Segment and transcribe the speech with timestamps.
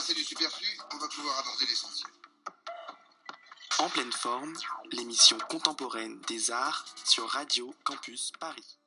[0.00, 2.10] débarrasser du superflu, on va pouvoir aborder l'essentiel.
[3.78, 4.52] En pleine forme,
[4.92, 8.78] l'émission contemporaine des arts sur Radio Campus Paris.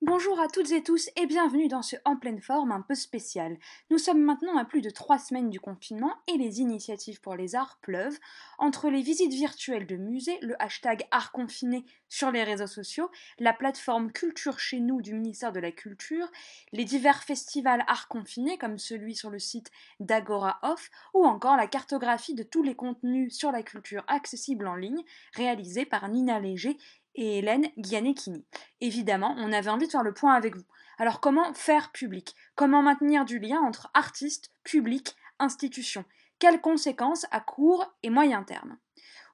[0.00, 3.56] Bonjour à toutes et tous et bienvenue dans ce En pleine forme un peu spécial.
[3.90, 7.54] Nous sommes maintenant à plus de trois semaines du confinement et les initiatives pour les
[7.54, 8.18] arts pleuvent.
[8.58, 13.52] Entre les visites virtuelles de musées, le hashtag Art Confiné sur les réseaux sociaux, la
[13.52, 16.30] plateforme Culture chez nous du ministère de la Culture,
[16.72, 19.70] les divers festivals Art Confiné comme celui sur le site
[20.00, 24.76] d'Agora Off ou encore la cartographie de tous les contenus sur la culture accessible en
[24.76, 25.02] ligne
[25.34, 26.76] réalisée par Nina Léger
[27.14, 28.44] et Hélène Gianecchini.
[28.80, 30.64] Évidemment, on avait envie de faire le point avec vous.
[30.98, 32.34] Alors comment faire public?
[32.54, 36.04] Comment maintenir du lien entre artistes, public, institutions?
[36.42, 38.76] Quelles conséquences à court et moyen terme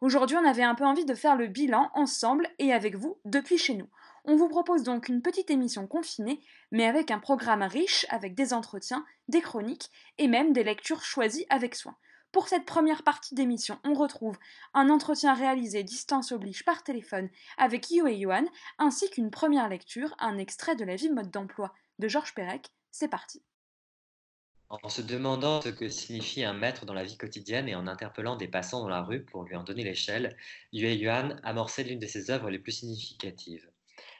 [0.02, 3.56] Aujourd'hui, on avait un peu envie de faire le bilan ensemble et avec vous depuis
[3.56, 3.88] chez nous.
[4.26, 6.38] On vous propose donc une petite émission confinée,
[6.70, 11.46] mais avec un programme riche avec des entretiens, des chroniques et même des lectures choisies
[11.48, 11.96] avec soin.
[12.30, 14.36] Pour cette première partie d'émission, on retrouve
[14.74, 18.44] un entretien réalisé distance oblige par téléphone avec Io et Johan,
[18.76, 22.68] ainsi qu'une première lecture, un extrait de La vie mode d'emploi de Georges Perec.
[22.90, 23.42] C'est parti.
[24.70, 28.36] En se demandant ce que signifie un maître dans la vie quotidienne et en interpellant
[28.36, 30.36] des passants dans la rue pour lui en donner l'échelle,
[30.72, 33.70] Yue Yuan amorçait l'une de ses œuvres les plus significatives.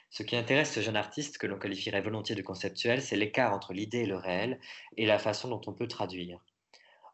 [0.09, 3.73] Ce qui intéresse ce jeune artiste, que l'on qualifierait volontiers de conceptuel, c'est l'écart entre
[3.73, 4.59] l'idée et le réel
[4.97, 6.43] et la façon dont on peut traduire.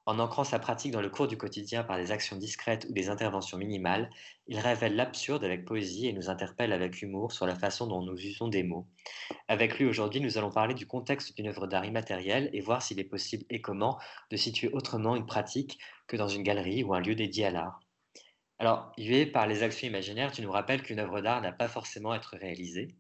[0.08, 3.10] En ancrant sa pratique dans le cours du quotidien par des actions discrètes ou des
[3.10, 4.12] interventions minimales,
[4.46, 8.16] il révèle l'absurde avec poésie et nous interpelle avec humour sur la façon dont nous
[8.16, 8.88] usons des mots.
[9.48, 13.00] Avec lui aujourd'hui, nous allons parler du contexte d'une œuvre d'art immatériel et voir s'il
[13.00, 13.98] est possible et comment
[14.30, 17.80] de situer autrement une pratique que dans une galerie ou un lieu dédié à l'art.
[18.60, 22.12] Alors, Yue, par les actions imaginaires, tu nous rappelles qu'une œuvre d'art n'a pas forcément
[22.12, 22.96] à être réalisée.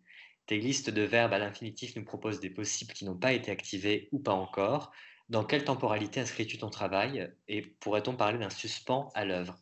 [0.48, 4.10] Tes listes de verbes à l'infinitif nous proposent des possibles qui n'ont pas été activés
[4.12, 4.92] ou pas encore,
[5.30, 9.56] dans quelle temporalité inscris-tu ton travail et pourrait-on parler d'un suspens à l'œuvre?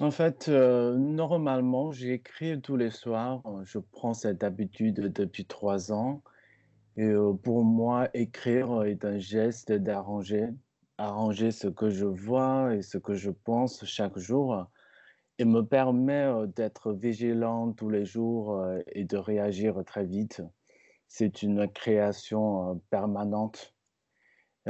[0.00, 3.42] En fait, euh, normalement, j'écris tous les soirs.
[3.64, 6.22] Je prends cette habitude depuis trois ans.
[6.96, 10.48] Et euh, pour moi, écrire est un geste d'arranger,
[10.96, 14.66] arranger ce que je vois et ce que je pense chaque jour
[15.38, 20.42] et me permet euh, d'être vigilant tous les jours et de réagir très vite.
[21.08, 23.74] C'est une création permanente.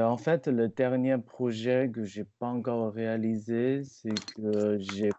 [0.01, 5.11] En fait, le dernier projet que j'ai pas encore réalisé, c'est que j'ai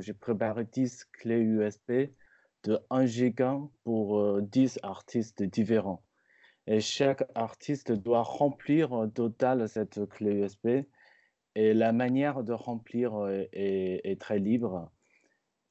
[0.00, 2.10] j'ai préparé 10 clés USB
[2.64, 6.02] de 1 giga pour 10 artistes différents.
[6.66, 10.86] Et chaque artiste doit remplir au total cette clé USB.
[11.54, 14.92] Et la manière de remplir est très libre.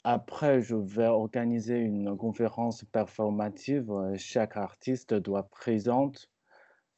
[0.04, 3.92] Après, je vais organiser une conférence performative.
[4.18, 6.31] Chaque artiste doit présenter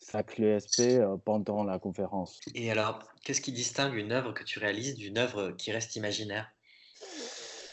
[0.04, 2.40] sa clé SP euh, pendant la conférence.
[2.54, 6.52] Et alors, qu'est-ce qui distingue une œuvre que tu réalises d'une œuvre qui reste imaginaire?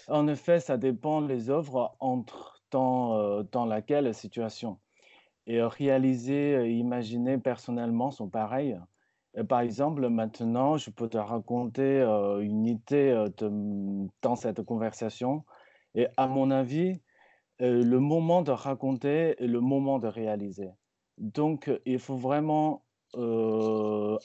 [0.08, 4.78] En effet, ça dépend des œuvres entre dans, euh, dans laquelle situation.
[5.46, 8.78] Et réaliser et imaginer personnellement sont pareils.
[9.48, 13.26] par exemple, maintenant, je peux te raconter euh, une idée
[14.22, 15.44] dans cette conversation.
[15.94, 17.00] Et à mon avis,
[17.58, 20.70] le moment de raconter est le moment de réaliser.
[21.20, 22.84] Donc, il faut vraiment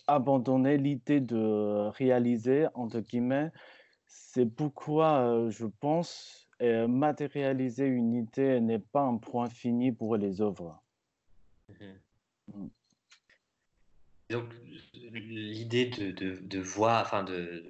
[0.07, 3.51] abandonner l'idée de réaliser, entre guillemets.
[4.05, 10.81] C'est pourquoi je pense matérialiser une idée n'est pas un point fini pour les œuvres.
[11.69, 11.85] Mmh
[12.53, 12.67] mmh.
[14.29, 14.45] Donc,
[15.13, 17.25] l'idée de, voir, enfin,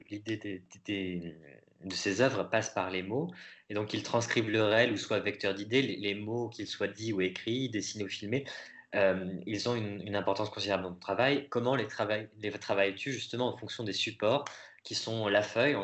[0.09, 3.33] l'idée de ces œuvres passe par les mots,
[3.69, 7.11] et donc ils transcrivent le réel ou soit vecteur d'idées, les, mots, qu'ils soient dits
[7.11, 8.45] ou écrits, dessinés ou filmés,
[8.95, 11.47] euh, ils ont une, importance considérable dans ton travail.
[11.49, 11.87] Comment les,
[12.41, 14.45] les travailles-tu justement en fonction des supports
[14.83, 15.75] qui sont la feuille?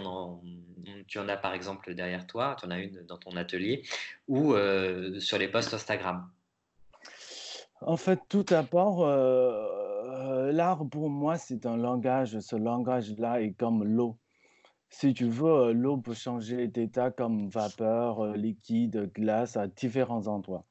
[1.08, 3.84] Tu en as par exemple derrière toi, tu en as une dans ton atelier,
[4.28, 6.30] ou euh, sur les posts Instagram?
[7.82, 12.40] En fait, tout d'abord, euh, l'art pour moi, c'est un langage.
[12.40, 14.18] Ce langage-là est comme l'eau.
[14.90, 20.66] Si tu veux, l'eau peut changer d'état comme vapeur, liquide, glace à différents endroits.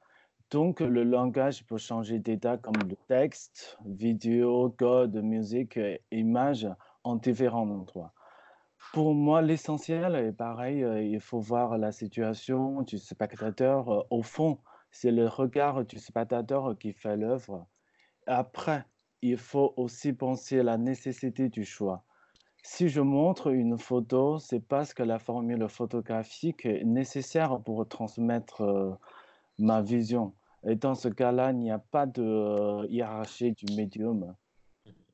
[0.50, 5.78] Donc, le langage peut changer d'état comme le texte, vidéo, code, musique,
[6.10, 6.66] image
[7.04, 8.12] en différents endroits.
[8.92, 13.88] Pour moi, l'essentiel est pareil, euh, il faut voir la situation du spectateur.
[13.88, 14.58] Euh, au fond,
[14.90, 17.68] c'est le regard du spectateur qui fait l'œuvre.
[18.26, 18.84] Après,
[19.22, 22.02] il faut aussi penser à la nécessité du choix.
[22.64, 28.62] Si je montre une photo, c'est parce que la formule photographique est nécessaire pour transmettre
[28.62, 28.90] euh,
[29.58, 30.34] ma vision.
[30.66, 34.34] Et dans ce cas-là, il n'y a pas de euh, hiérarchie du médium.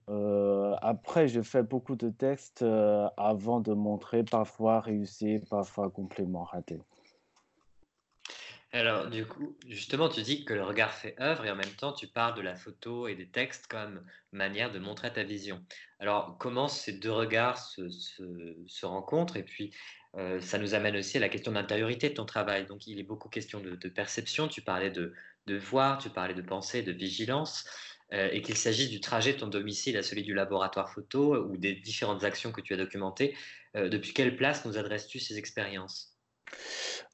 [0.08, 6.44] Euh, après, je fais beaucoup de textes euh, avant de montrer, parfois réussi, parfois complètement
[6.44, 6.81] raté.
[8.72, 11.93] Alors, du coup, justement, tu dis que le regard fait œuvre et en même temps,
[11.93, 15.64] tu parles de la photo et des textes comme manière de montrer ta vision.
[16.00, 19.37] Alors, comment ces deux regards se, rencontrent?
[19.37, 19.72] Et puis,
[20.40, 22.66] ça nous amène aussi à la question d'intériorité de ton travail.
[22.66, 24.46] Donc, il est beaucoup question de, perception.
[24.46, 25.14] Tu parlais de,
[25.46, 27.64] de, voir, tu parlais de penser, de vigilance.
[28.12, 31.56] Euh, et qu'il s'agisse du trajet de ton domicile à celui du laboratoire photo ou
[31.56, 33.34] des différentes actions que tu as documentées.
[33.75, 36.16] Euh, depuis quelle place nous adresses-tu ces expériences?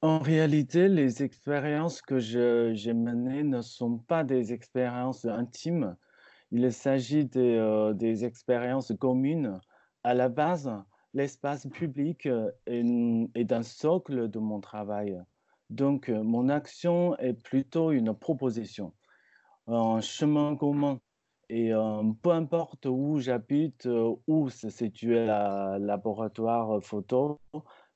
[0.02, 5.96] En réalité, les expériences que j'ai menées ne sont pas des expériences intimes.
[6.50, 9.60] Il s'agit des, euh, expériences communes.
[10.04, 10.70] À la base,
[11.14, 15.18] l'espace public euh, est, un socle de mon travail.
[15.72, 18.92] Donc, euh, mon action est plutôt une proposition,
[19.66, 21.00] un chemin commun.
[21.48, 21.70] Et
[22.22, 23.86] peu importe où j'habite,
[24.26, 27.40] où se situe le laboratoire photo,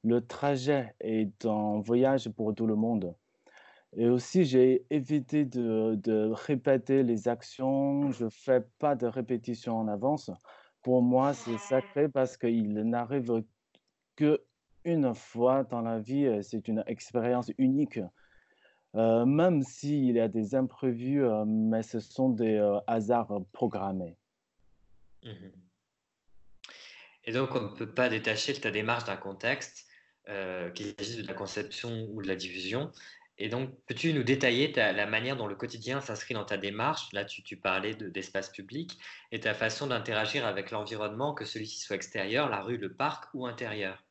[0.05, 3.14] le trajet est un voyage pour tout le monde.
[3.96, 8.11] Et aussi, j'ai évité de, répéter les actions.
[8.12, 10.31] Je ne fais pas de répétition en avance.
[10.82, 13.43] Pour moi, c'est sacré parce qu'il n'arrive
[14.17, 14.43] que
[14.86, 16.42] une fois dans la vie.
[16.42, 18.00] C'est une expérience unique.
[18.94, 24.16] Euh, même s'il y a des imprévus, euh, mais ce sont des euh, hasards programmés.
[25.22, 25.32] Mmh
[27.24, 29.86] Et donc, on ne peut pas détacher ta démarche d'un contexte
[30.28, 32.90] euh, qu'il s'agisse de la conception ou de la diffusion.
[33.38, 37.12] Et donc, peux-tu nous détailler la manière dont le quotidien s'inscrit dans ta démarche?
[37.12, 38.98] Là, tu, parlais d'espace public
[39.30, 43.46] et ta façon d'interagir avec l'environnement, que celui-ci soit extérieur, la rue, le parc ou
[43.46, 44.06] intérieur.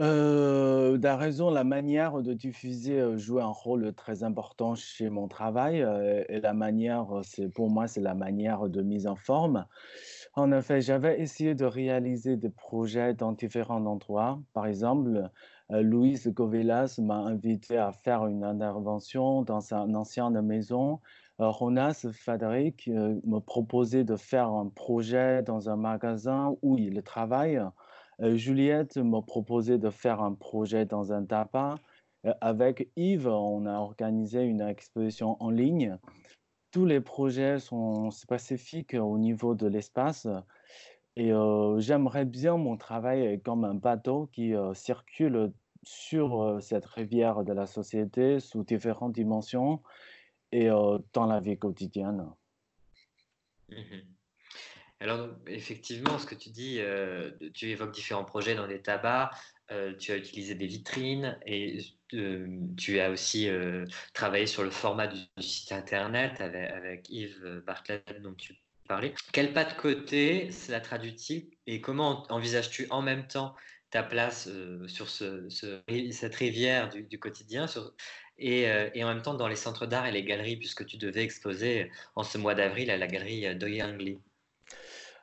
[0.00, 5.82] Euh, raison, la manière de diffuser euh, joue un rôle très important chez mon travail.
[5.82, 9.66] Euh, et la manière, c'est pour moi, c'est la manière de mise en forme.
[10.34, 14.40] En effet, j'avais essayé de réaliser des projets dans différents endroits.
[14.54, 15.30] Par exemple,
[15.72, 21.00] euh, Louise Govelas m'a invité à faire une intervention dans sa ancienne maison.
[21.40, 27.02] Euh, Ronas Faderic euh, me proposait de faire un projet dans un magasin où il
[27.02, 27.60] travaille.
[28.20, 31.76] Juliette me proposait de faire un projet dans un tabac.
[32.40, 35.98] avec Yves, on a organisé une exposition en ligne
[36.70, 40.26] tous les projets sont spécifiques au niveau de l'espace.
[41.16, 45.52] Et euh, j'aimerais bien mon travail comme un bateau qui euh, circule
[45.82, 49.82] sur euh, cette rivière de la société sous différentes dimensions
[50.52, 50.68] et
[51.12, 52.28] dans la vie quotidienne.
[53.68, 54.19] Mmh
[55.00, 56.78] Alors, effectivement, ce que tu dis,
[57.54, 59.32] tu évoques différents projets dans les tabacs,
[59.98, 61.78] tu as utilisé des vitrines et
[62.10, 63.48] tu as aussi
[64.12, 68.54] travaillé sur le format du, site internet avec, Yves Bartlett dont tu
[68.88, 69.14] parlais.
[69.32, 73.54] Quel pas de côté cela traduit-il et comment envisages-tu en même temps
[73.90, 74.50] ta place
[74.86, 77.64] sur ce, cette rivière du, quotidien
[78.38, 78.62] et,
[78.94, 81.90] et, en même temps dans les centres d'art et les galeries puisque tu devais exposer
[82.16, 84.18] en ce mois d'avril à la galerie Doyangli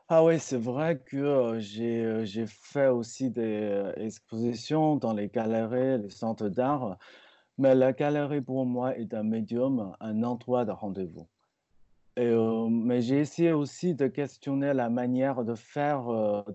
[0.09, 6.47] ah oui, c'est vrai que j'ai fait aussi des expositions dans les galeries, les centres
[6.47, 6.97] d'art,
[7.57, 11.27] mais la galerie pour moi est un médium, un endroit de rendez-vous.
[12.17, 16.05] mais j'ai essayé aussi de questionner la manière de faire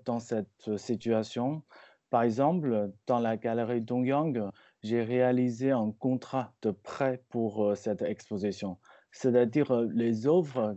[0.07, 1.63] dans cette situation.
[2.11, 4.51] Par exemple, dans la galerie Dongyang,
[4.83, 8.79] j'ai réalisé un contrat de prêt pour cette exposition
[9.13, 10.77] c'est-à-dire euh, les œuvres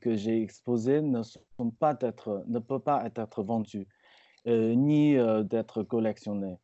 [0.00, 1.98] que, j'ai exposées ne, sont pas
[2.46, 3.86] ne peuvent pas être vendues
[4.46, 6.56] euh, ni euh, d'être collectionnées.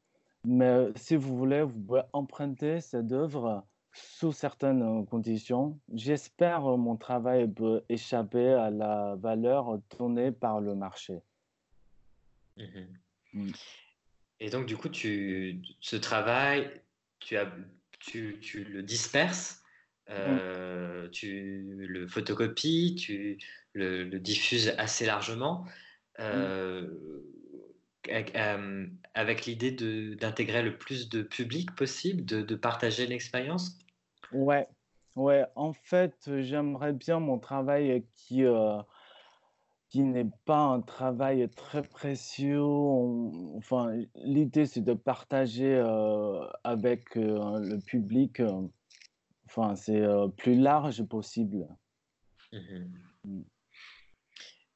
[0.44, 5.80] Mais si vous voulez, vous pouvez emprunter cette œuvre sous certaines conditions.
[5.92, 11.20] J'espère que mon travail peut échapper à la valeur donnée par le marché.
[12.56, 12.62] Mmh
[13.34, 13.50] mmh.
[14.40, 16.80] Et donc, du coup, tu, ce travail,
[17.18, 17.50] tu, as,
[17.98, 19.57] tu, tu le disperses.
[20.10, 23.38] Euh, tu le photocopies, tu
[23.74, 25.64] le, diffuses assez largement,
[26.18, 26.20] mmh.
[26.20, 26.86] euh,
[28.08, 29.70] euh, avec, l'idée
[30.16, 33.78] d'intégrer le plus de public possible, de, partager l'expérience
[34.32, 34.66] Ouais,
[35.14, 35.44] ouais.
[35.56, 38.44] En fait, j'aimerais bien mon travail qui,
[39.90, 42.62] qui n'est pas un travail très précieux.
[42.62, 45.76] enfin, l'idée, c'est de partager
[46.64, 48.40] avec le public
[49.58, 50.02] Enfin, c'est
[50.36, 51.66] plus large possible.
[52.52, 52.58] Mmh
[53.24, 53.42] mmh.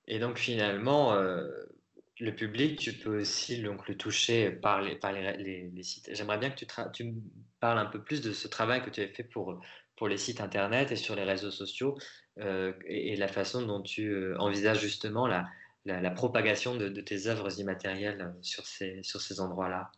[0.09, 5.71] Et donc finalement, le public, tu peux aussi donc, le toucher par les, par les,
[5.71, 6.11] les, sites.
[6.13, 7.21] J'aimerais bien que tu, tu, me
[7.61, 9.61] parles un peu plus de ce travail que tu as fait pour,
[9.97, 11.97] pour les sites internet et sur les réseaux sociaux.
[12.37, 15.47] et, la façon dont tu envisages justement la,
[15.85, 19.91] la, propagation de, tes œuvres immatérielles sur ces, sur ces endroits-là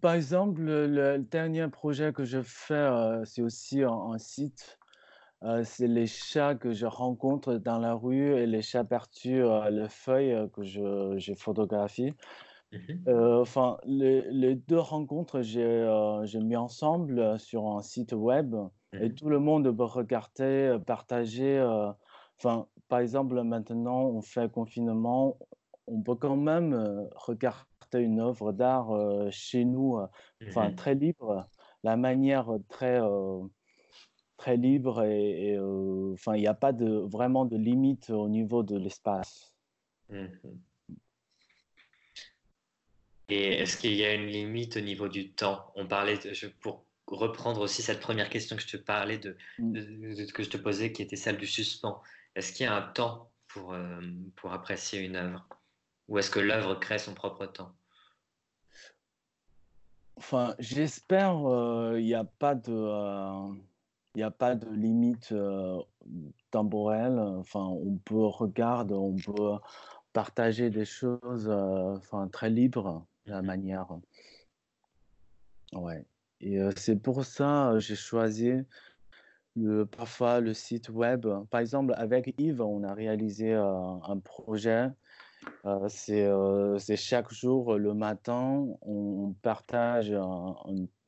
[0.00, 2.90] Par exemple, le, dernier projet que je fais,
[3.24, 4.78] c'est aussi un, site.
[5.64, 10.48] c'est les chats que je rencontre dans la rue et les chats perdus, les feuilles
[10.52, 12.14] que je, j'ai photographiées.
[12.72, 13.10] Mmh
[13.40, 18.54] enfin, les, deux rencontres, j'ai mis ensemble sur un site web
[18.92, 21.60] et mmh tout le monde peut regarder, partager.
[22.38, 25.36] Enfin, par exemple, maintenant, on fait confinement,
[25.88, 28.90] on peut quand même regarder une œuvre d'art
[29.30, 29.98] chez nous,
[30.46, 31.48] enfin, mmh très libre,
[31.82, 33.00] la manière très,
[34.36, 35.58] très libre et,
[36.12, 39.54] enfin, il n'y a pas de, vraiment de limite au niveau de l'espace.
[43.30, 45.70] Et est-ce qu'il y a une limite au niveau du temps?
[45.74, 46.18] On parlait,
[46.60, 50.26] pour reprendre aussi cette première question que je te parlais, de, mmh.
[50.32, 52.00] que je te posais, qui était celle du suspens.
[52.34, 54.00] Est-ce qu'il y a un temps pour, euh,
[54.36, 55.46] pour apprécier une œuvre?
[56.08, 57.74] Ou est-ce que l'œuvre crée son propre temps?
[60.18, 62.72] Enfin, j'espère qu'il euh, n'y a pas de...
[62.72, 63.54] Euh,
[64.16, 65.32] il a pas de limite
[66.50, 67.20] temporelle.
[67.20, 69.58] Enfin, on peut regarder, on peut
[70.12, 73.86] partager des choses enfin, très libres la manière.
[75.72, 76.04] Ouais.
[76.40, 78.54] Et c'est pour ça que j'ai choisi
[79.54, 81.24] le, parfois le site web.
[81.50, 84.88] Par exemple, avec Yves, on a réalisé un projet.
[85.88, 90.12] C'est chaque jour le matin, on partage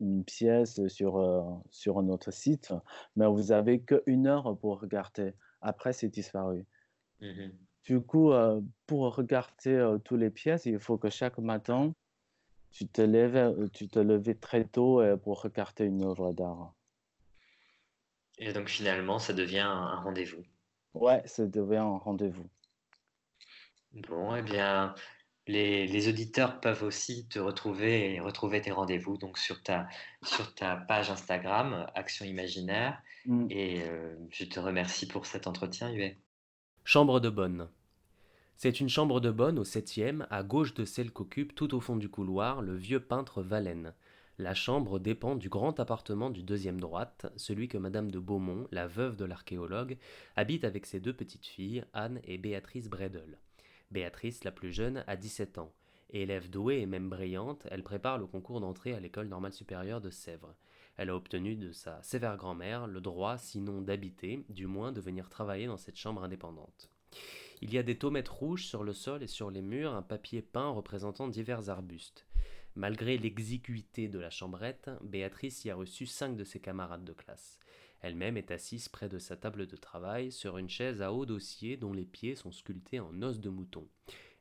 [0.01, 2.73] une pièce sur, sur notre site,
[3.17, 5.35] mais vous avez qu'une heure pour regarder.
[5.61, 6.67] Après, c'est disparu.
[7.21, 7.51] Mmh
[7.87, 8.31] du coup,
[8.87, 11.93] pour regarder toutes les pièces, il faut que chaque matin,
[12.71, 16.75] tu te lèves, euh, tu te très tôt euh, pour regarder une œuvre d'art.
[18.39, 20.43] Et donc finalement, ça devient un rendez-vous.
[20.95, 22.49] Ouais, ça devient un rendez-vous.
[23.93, 24.95] Bon, eh bien,
[25.47, 29.89] les, les, auditeurs peuvent aussi te retrouver et retrouver tes rendez-vous donc sur ta,
[30.23, 33.03] sur ta page Instagram, Action Imaginaire.
[33.27, 33.47] Mm.
[33.51, 36.17] Et euh, je te remercie pour cet entretien, Yue.
[36.85, 37.69] Chambre de bonne.
[38.57, 41.97] C'est une chambre de bonne au septième, à gauche de celle qu'occupe tout au fond
[41.97, 43.95] du couloir le vieux peintre Valen.
[44.39, 48.87] La chambre dépend du grand appartement du deuxième droite, celui que Madame de Beaumont, la
[48.87, 49.99] veuve de l'archéologue,
[50.37, 53.39] habite avec ses deux petites filles, Anne et Béatrice Bredel.
[53.91, 55.73] Béatrice, la plus jeune, a 17 ans.
[56.11, 60.11] Élève douée et même brillante, elle prépare le concours d'entrée à l'école normale supérieure de
[60.11, 60.55] Sèvres.
[60.97, 65.29] Elle a obtenu de sa sévère grand-mère le droit, sinon d'habiter, du moins de venir
[65.29, 66.91] travailler dans cette chambre indépendante.
[67.63, 70.43] Il y a des tomates rouges sur le sol et sur les murs, un papier
[70.43, 72.27] peint représentant divers arbustes.
[72.75, 77.60] Malgré l'exiguïté de la chambrette, Béatrice y a reçu cinq de ses camarades de classe.
[78.03, 81.77] Elle-même est assise près de sa table de travail sur une chaise à haut dossier
[81.77, 83.87] dont les pieds sont sculptés en os de mouton.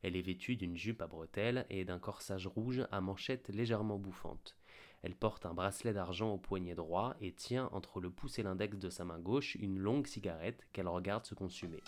[0.01, 4.55] Elle est vêtue d'une jupe à bretelles et d'un corsage rouge à manchettes légèrement bouffantes.
[5.01, 8.77] Elle porte un bracelet d'argent au poignet droit et tient entre le pouce et l'index
[8.77, 11.81] de sa main gauche une longue cigarette qu'elle regarde se consumer.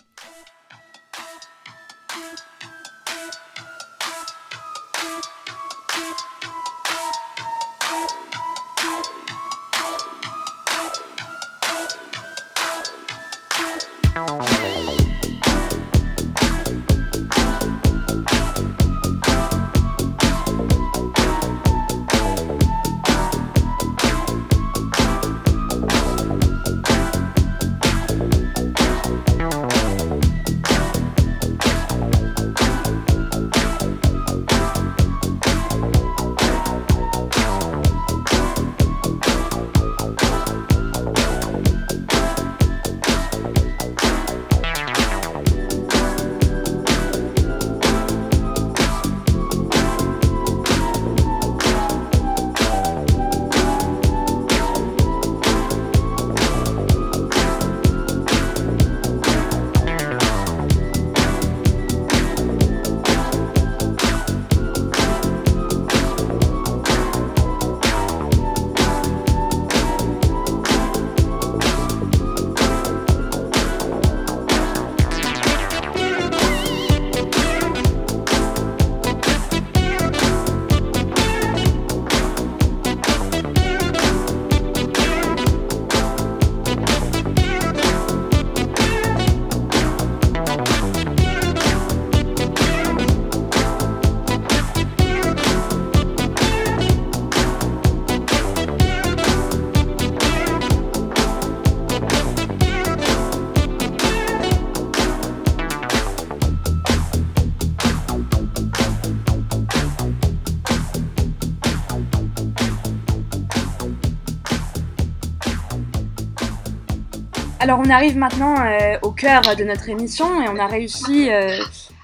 [117.62, 121.62] Alors on arrive maintenant euh, au cœur de notre émission et on a réussi euh,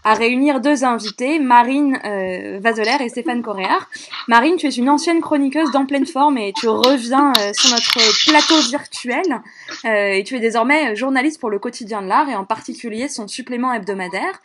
[0.08, 2.60] à réunir deux invités, Marine euh,
[3.00, 3.90] et Stéphane Coréard.
[4.26, 8.30] Marine, tu es une ancienne chroniqueuse d'en pleine forme et tu reviens euh, sur notre
[8.30, 9.42] plateau virtuel
[9.84, 13.28] euh, et tu es désormais journaliste pour le quotidien de l'art et en particulier son
[13.28, 14.40] supplément hebdomadaire.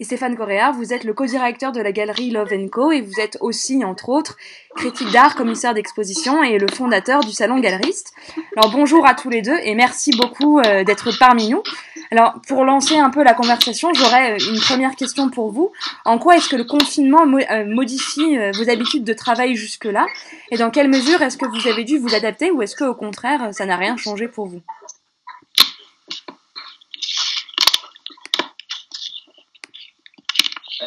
[0.00, 3.38] Et Stéphane Coréard, vous êtes le co-directeur de la galerie Love Co et vous êtes
[3.40, 4.36] aussi, entre autres,
[4.76, 8.12] critique d'art, commissaire d'exposition et le fondateur du salon galeriste.
[8.56, 11.62] Alors bonjour à tous les deux et merci beaucoup euh, d'être parmi nous.
[12.10, 15.72] Alors pour lancer un peu la conversation, j'aurais euh, une première question pour vous.
[16.04, 20.06] En quoi est-ce que le confinement mo euh, modifie euh, vos habitudes de travail jusque-là?
[20.50, 22.94] Et dans quelle mesure est-ce que vous avez dû vous adapter ou est-ce que au
[22.94, 24.62] contraire ça n'a rien changé pour vous?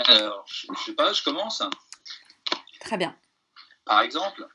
[0.05, 1.61] Alors, je sais pas, je commence.
[2.79, 3.15] Très bien.
[3.85, 4.47] Par exemple,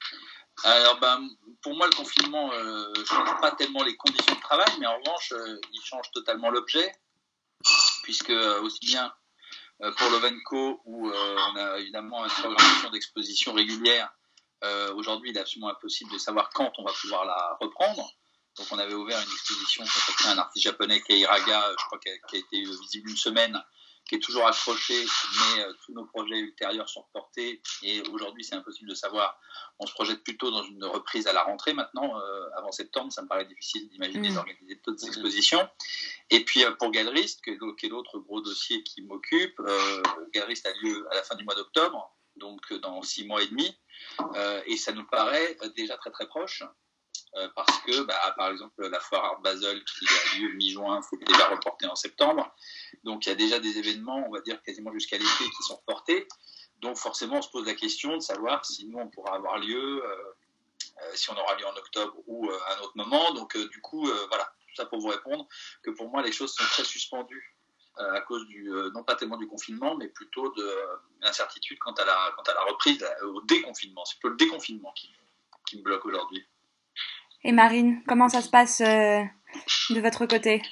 [0.65, 1.29] alors ben,
[1.65, 4.99] pour moi, le confinement ne euh, change pas tellement les conditions de travail, mais en
[4.99, 6.95] revanche, euh, il change totalement l'objet,
[8.03, 9.13] puisque euh, aussi bien
[9.99, 14.09] pour l'Ovenco, où on a évidemment une programmation d'exposition régulière,
[14.95, 18.09] aujourd'hui, il est absolument impossible de savoir quand on va pouvoir la reprendre.
[18.57, 22.37] Donc, on avait ouvert une exposition consacrée un artiste japonais, Keiraga, je crois, qui qui
[22.37, 23.61] a été visible une semaine,
[24.07, 27.63] qui est toujours accroché, mais euh, tous nos projets ultérieurs sont reportés.
[27.83, 29.39] Et aujourd'hui, c'est impossible de savoir.
[29.79, 32.21] On se projette plutôt dans une reprise à la rentrée maintenant.
[32.21, 34.35] Euh, avant septembre, ça me paraît difficile d'imaginer Mm.
[34.35, 35.69] d'organiser d'autres expositions.
[36.31, 39.61] Et puis euh, pour Galeriste, qui est l'autre gros dossier qui m'occupe,
[40.33, 43.77] Galeriste a lieu à la fin du mois d'octobre, donc dans six mois et demi.
[44.67, 46.63] Et ça nous paraît déjà très très proche.
[47.37, 51.17] Euh, parce que, bah, par exemple, la foire Art Basel qui a lieu mi-juin, faut
[51.17, 52.55] déjà reporter en septembre.
[53.03, 55.77] Donc il y a déjà des événements, on va dire quasiment jusqu'à l'été, qui sont
[55.77, 56.29] reportés.
[56.79, 60.05] Donc forcément, on se pose la question de savoir si nous, on pourra avoir lieu,
[60.05, 60.35] euh,
[61.03, 63.33] euh, si on aura lieu en octobre ou à un autre moment.
[63.33, 65.49] Donc du coup, voilà, tout ça pour vous répondre
[65.83, 67.57] que pour moi, les choses sont très suspendues
[67.97, 70.77] à cause du, non pas tellement du confinement, mais plutôt de
[71.21, 74.05] l'incertitude quant à la, quant à la reprise, au déconfinement.
[74.05, 74.93] C'est plutôt le déconfinement
[75.65, 76.45] qui me bloque aujourd'hui.
[77.45, 79.23] Et Marine, comment ça se passe euh,
[79.91, 80.63] de votre côté?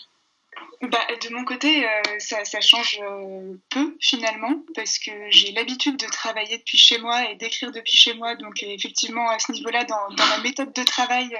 [0.80, 6.06] Bah, de mon côté, euh, ça, change euh, peu finalement, parce que j'ai l'habitude de
[6.06, 8.34] travailler depuis chez moi et d'écrire depuis chez moi.
[8.36, 11.30] Donc, effectivement, à ce niveau-là, dans, dans ma méthode de travail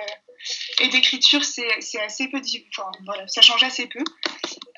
[0.81, 2.41] et d'écriture, c'est assez peu.
[2.77, 4.03] Enfin, voilà, ça change assez peu.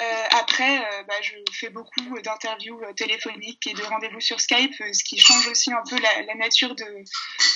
[0.01, 4.75] Euh, après, euh, bah, je fais beaucoup d'interviews euh, téléphoniques et de rendez-vous sur Skype,
[4.93, 6.85] ce qui change aussi un peu la, nature de,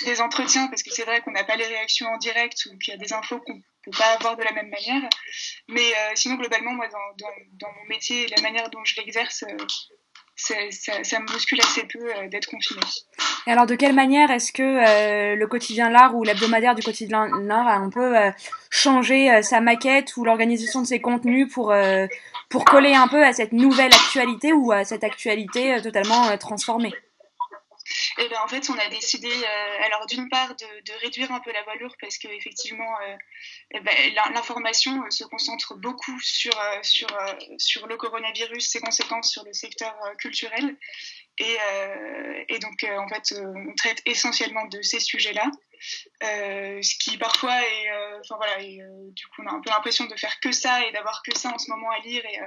[0.05, 2.94] des entretiens, parce que c'est vrai qu'on n'a pas les réactions en direct ou qu'il
[2.94, 5.03] y a des infos qu'on peut pas avoir de la même manière.
[5.68, 9.44] Mais sinon, globalement, moi, dans, dans, mon métier la manière dont je l'exerce,
[10.51, 12.81] euh, c'est- ça, ça me bouscule assez peu euh, d'être confinée.
[13.46, 17.29] Et alors, de quelle manière est-ce que euh, le quotidien l'art ou l'hebdomadaire du quotidien
[17.42, 18.31] l'art a un peu euh,
[18.70, 22.07] changé euh, sa maquette ou l'organisation de ses contenus pour, euh,
[22.48, 26.37] pour coller un peu à cette nouvelle actualité ou à cette actualité euh, totalement euh,
[26.37, 26.92] transformée?
[28.16, 31.94] Ben, en fait, on a décidé, euh, d'une part, de, réduire un peu la voilure
[32.01, 33.16] parce que effectivement, euh,
[33.72, 36.53] eh ben, l'in- l'information euh, se concentre beaucoup sur,
[37.87, 40.77] le coronavirus, ses conséquences sur le secteur culturel.
[41.38, 45.51] Et, euh, et donc, euh, en fait, euh, on traite essentiellement de ces sujets-là.
[46.20, 47.88] Ce qui parfois est,
[48.31, 48.81] voilà, et,
[49.12, 51.51] du coup, on a un peu l'impression de faire que ça et d'avoir que ça
[51.51, 52.24] en ce moment à lire.
[52.27, 52.40] Et,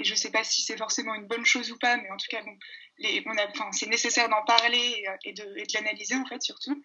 [0.00, 2.28] et je sais pas si c'est forcément une bonne chose ou pas, mais en tout
[2.30, 2.56] cas, bon,
[2.98, 6.80] les, on a, c'est nécessaire d'en parler et, et de, de l'analyser en fait surtout.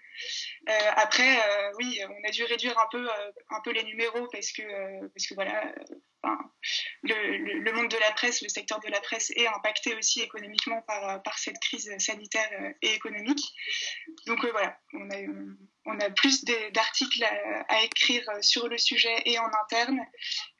[0.65, 1.37] Après,
[1.77, 3.07] oui, on a dû réduire un peu,
[3.51, 4.63] un peu les numéros parce que,
[5.09, 5.71] parce que voilà,
[6.23, 6.37] enfin,
[7.03, 10.21] le, le, le monde de la presse, le secteur de la presse est impacté aussi
[10.21, 13.53] économiquement par, euh, par cette crise sanitaire euh, et économique.
[14.25, 15.17] Donc euh, voilà, on a,
[15.85, 19.99] on a plus d'articles à, à écrire sur le sujet et en interne,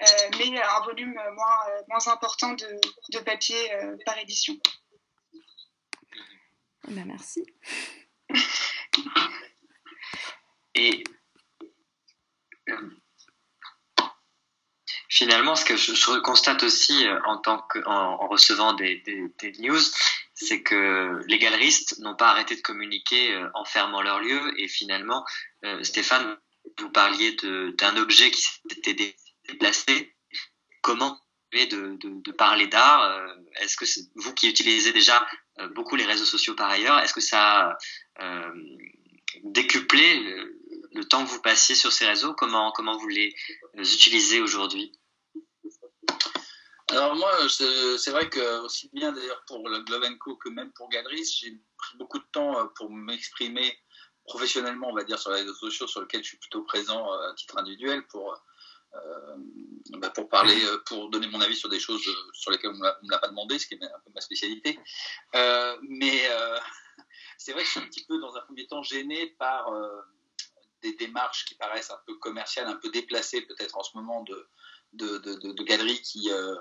[0.01, 0.05] euh,
[0.37, 2.67] mais un volume moins, moins important de,
[3.13, 4.55] de papier euh, par édition.
[6.89, 7.45] Eh ben, Merci.
[10.75, 11.03] Et
[15.13, 19.03] finalement, ce que je, constate aussi euh, en, tant que, en, recevant des,
[19.59, 19.79] news,
[20.33, 24.59] c'est que les galeristes n'ont pas arrêté de communiquer euh, en fermant leur lieu.
[24.59, 25.23] Et finalement,
[25.65, 26.35] euh, Stéphane,
[26.79, 27.35] vous parliez
[27.77, 29.15] d'un objet qui s'était
[29.47, 30.15] déplacé.
[30.81, 31.19] Comment
[31.53, 35.23] de, de, de parler d'art Est-ce que vous qui utilisez déjà
[35.75, 37.77] beaucoup les réseaux sociaux par ailleurs, est-ce que ça
[38.17, 38.51] a
[39.43, 40.59] décuplé le,
[40.93, 42.33] le temps que vous passiez sur ces réseaux?
[42.33, 43.35] Comment, comment vous les
[43.75, 44.93] utilisez aujourd'hui?
[46.93, 51.39] Alors moi, c'est vrai que aussi bien d'ailleurs pour le Glovenco que même pour Galeriste,
[51.39, 53.75] j'ai pris beaucoup de temps euh, pour m'exprimer
[54.25, 57.31] professionnellement, on va dire, sur les réseaux sociaux sur lesquels je suis plutôt présent euh,
[57.31, 58.39] à titre individuel pour
[59.97, 63.09] bah, pour parler, pour donner mon avis sur des choses sur lesquelles on ne me
[63.09, 64.77] l'a pas demandé, ce qui est un peu ma spécialité.
[65.89, 66.29] mais
[67.39, 69.73] c'est vrai que je suis un petit peu, dans un premier temps, gêné par
[70.83, 74.47] des démarches qui paraissent un peu commerciales, un peu déplacées peut-être en ce moment de,
[74.93, 76.55] de, galeries qui, euh,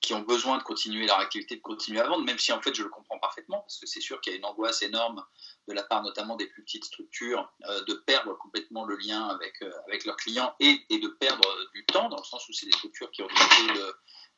[0.00, 2.74] qui ont besoin de continuer leur activité, de continuer à vendre, même si en fait
[2.74, 5.24] je le comprends parfaitement, parce que c'est sûr qu'il y a une angoisse énorme
[5.68, 9.60] de la part notamment des plus petites structures euh, de perdre complètement le lien avec,
[9.62, 12.66] euh, avec leurs clients et, et, de perdre du temps, dans le sens où c'est
[12.66, 13.78] des structures qui ont beaucoup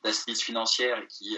[0.02, 1.36] d'assises financières et qui,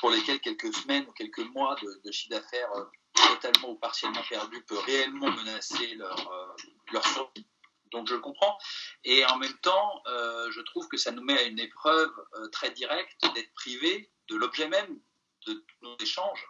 [0.00, 2.70] pour lesquelles quelques semaines ou quelques mois de, chiffre d'affaires
[3.14, 6.56] totalement ou partiellement perdu peut réellement menacer leur,
[6.92, 7.46] leur survie
[7.96, 8.58] donc je le comprends.
[9.04, 12.48] Et en même temps, euh, je trouve que ça nous met à une épreuve euh,
[12.48, 15.00] très directe d'être privé de l'objet même
[15.46, 16.46] de nos échanges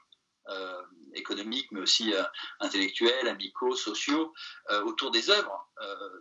[0.49, 0.83] euh,
[1.15, 2.15] économiques, mais aussi
[2.61, 4.33] intellectuels, amicaux, sociaux,
[4.85, 5.69] autour des œuvres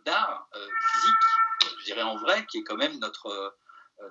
[0.06, 0.50] d'art
[0.92, 3.56] physique, je dirais en vrai, qui est quand même notre,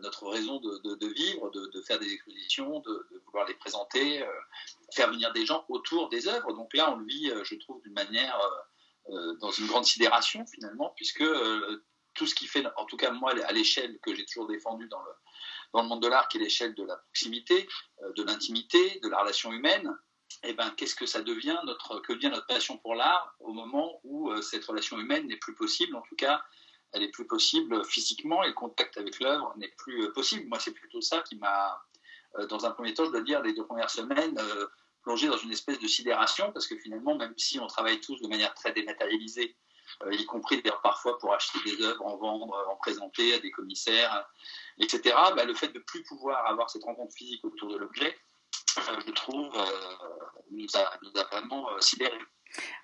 [0.00, 4.26] notre raison de, vivre, de, faire des expositions, de, vouloir les présenter,
[4.94, 6.52] faire venir des gens autour des œuvres.
[6.54, 8.38] Donc là, on le vit, je trouve, d'une manière
[9.40, 13.32] dans une grande sidération finalement, puisque euh, tout ce qui fait, en tout cas moi,
[13.46, 15.10] à l'échelle que j'ai toujours défendue dans le,
[15.72, 17.68] dans le monde de l'art, qui est l'échelle de la proximité,
[18.02, 19.94] euh, de l'intimité, de la relation humaine,
[20.42, 24.00] eh ben, qu'est-ce que ça devient, notre, que devient notre passion pour l'art au moment
[24.04, 26.42] où cette relation humaine n'est plus possible, en tout cas,
[26.92, 30.48] elle est plus possible physiquement et le contact avec l'œuvre n'est plus possible.
[30.48, 31.80] Moi, c'est plutôt ça qui m'a,
[32.48, 34.36] dans un premier temps, je dois dire, les deux premières semaines,
[35.04, 38.28] plongé dans une espèce de sidération, parce que finalement, même si on travaille tous de
[38.28, 39.54] manière très dématérialisée,
[40.02, 44.26] euh, y compris parfois pour acheter des œuvres, en vendre, en présenter à des commissaires,
[44.80, 48.16] etc., bah, le fait de ne plus pouvoir avoir cette rencontre physique autour de l'objet,
[48.78, 49.64] euh, je trouve, euh,
[50.50, 52.18] nous, a, nous, a, vraiment sidérés.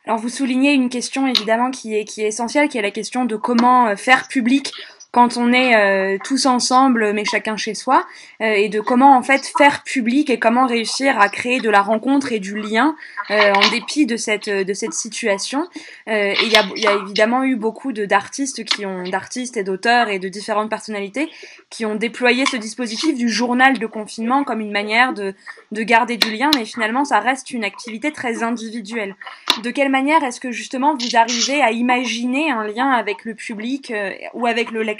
[0.04, 3.24] Alors vous soulignez une question évidemment qui est, qui est essentielle, qui est la question
[3.24, 4.72] de comment faire public
[5.12, 8.06] quand on est euh, tous ensemble mais chacun chez soi
[8.40, 11.82] euh, et de comment en fait faire public et comment réussir à créer de la
[11.82, 12.94] rencontre et du lien
[13.30, 15.68] euh, en dépit de cette de cette situation.
[16.06, 19.64] Et il y a, y a évidemment eu beaucoup de d'artistes qui ont d'artistes et
[19.64, 21.28] d'auteurs et de différentes personnalités
[21.70, 25.34] qui ont déployé ce dispositif du journal de confinement comme une manière de
[25.72, 29.16] de garder du lien mais finalement ça reste une activité très individuelle.
[29.62, 33.92] De quelle manière est-ce que justement vous arrivez à imaginer un lien avec le public
[34.34, 34.99] ou avec le lecteur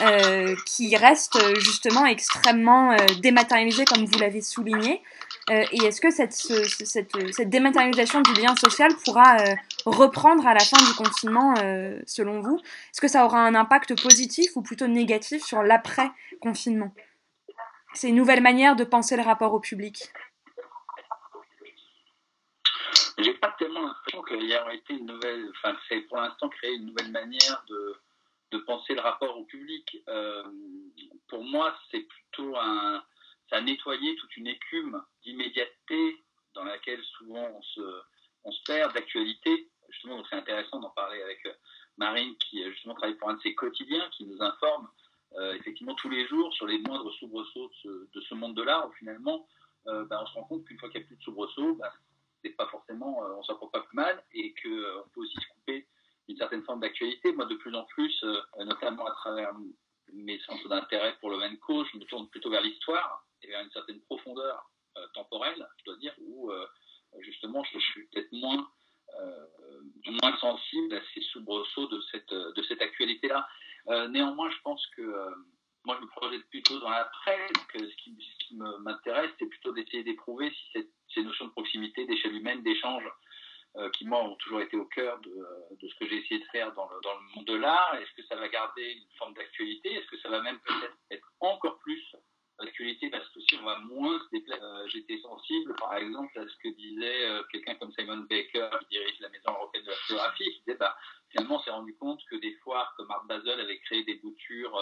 [0.00, 5.02] euh, qui reste justement extrêmement euh, dématérialisé comme vous l'avez souligné.
[5.50, 9.36] Euh, et est-ce que cette, cette, dématérialisation du lien social pourra
[9.84, 11.54] reprendre à la fin du confinement
[12.06, 12.58] selon vous?
[12.58, 16.94] Est-ce que ça aura un impact positif ou plutôt négatif sur l'après-confinement?
[17.92, 20.10] C'est une nouvelle manière de penser le rapport au public.
[23.18, 26.74] J'ai pas tellement l'impression qu'il y aurait été une nouvelle, enfin, c'est pour l'instant créer
[26.74, 28.00] une nouvelle manière de,
[28.52, 30.02] de penser le rapport au public.
[30.08, 30.44] Euh,
[31.28, 33.02] pour moi, c'est plutôt un,
[33.48, 36.22] ça a nettoyé toute une écume d'immédiateté
[36.54, 38.00] dans laquelle souvent on se,
[38.44, 39.68] on se perd, d'actualité.
[39.88, 41.52] Justement, c'est intéressant d'en parler avec euh,
[41.96, 44.88] Marine, qui justement travaille pour un de ses quotidiens, qui nous informe
[45.36, 48.92] euh, effectivement tous les jours sur les moindres soubresauts de ce, monde de l'art, où
[48.92, 49.46] finalement,
[49.86, 51.90] ben, on se rend compte qu'une fois qu'il n'y a plus de soubresauts, ben,
[52.42, 55.86] c'est pas forcément, on s'en prend pas plus mal, et qu'on peut aussi se couper
[56.32, 57.32] une certaine forme d'actualité.
[57.32, 59.52] Moi, de plus en plus, euh, notamment à travers
[60.12, 63.70] mes centres d'intérêt pour le Venco, je me tourne plutôt vers l'histoire et vers une
[63.70, 66.66] certaine profondeur euh, temporelle, je dois dire, où euh,
[67.20, 68.66] justement je, suis peut-être moins,
[70.06, 73.46] moins sensible à ces soubresauts de cette, de cette actualité-là.
[74.08, 75.02] néanmoins, je pense que
[75.84, 77.48] moi, je me projette plutôt dans l'après.
[77.74, 82.62] Ce qui, qui m'intéresse, c'est plutôt d'essayer d'éprouver si ces notions de proximité, d'échelle humaine,
[82.62, 83.10] d'échange, euh,
[83.94, 86.46] qui, moi, ont toujours été au cœur de, euh, de ce que j'ai essayé de
[86.46, 87.94] faire dans le, dans le monde de l'art.
[87.94, 89.94] Est-ce que ça va garder une forme d'actualité?
[89.94, 92.02] Est-ce que ça va même peut-être être encore plus
[92.58, 96.46] d'actualité parce que si on va moins se déplacer euh, J'étais sensible, par exemple, à
[96.46, 100.44] ce que disait quelqu'un comme Simon Baker, qui dirige la Maison européenne de la photographie,
[100.44, 100.94] qui disait, bah,
[101.30, 104.78] finalement, on s'est rendu compte que des foires comme Art Basel avaient créé des boutures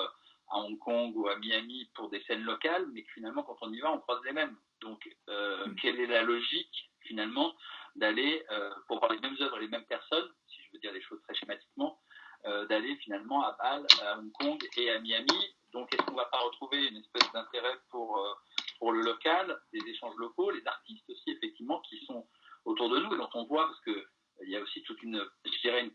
[0.49, 3.73] à Hong Kong ou à Miami pour des scènes locales, mais que finalement, quand on
[3.73, 4.57] y va, on croise les mêmes.
[4.81, 5.77] Donc, mm.
[5.81, 7.55] quelle est la logique, finalement,
[7.97, 10.93] d'aller, euh, pour voir les mêmes œuvres et les mêmes personnes, si je veux dire
[10.93, 12.01] les choses très schématiquement,
[12.47, 15.55] euh, d'aller finalement à Bâle, à Hong Kong et à Miami.
[15.73, 18.33] Donc, est-ce qu'on ne va pas retrouver une espèce d'intérêt pour, euh,
[18.79, 22.27] pour le local, des échanges locaux, les artistes aussi, effectivement, qui sont
[22.65, 24.07] autour de nous et dont on voit, parce qu'il
[24.43, 25.93] il y a aussi toute une, je dirais, une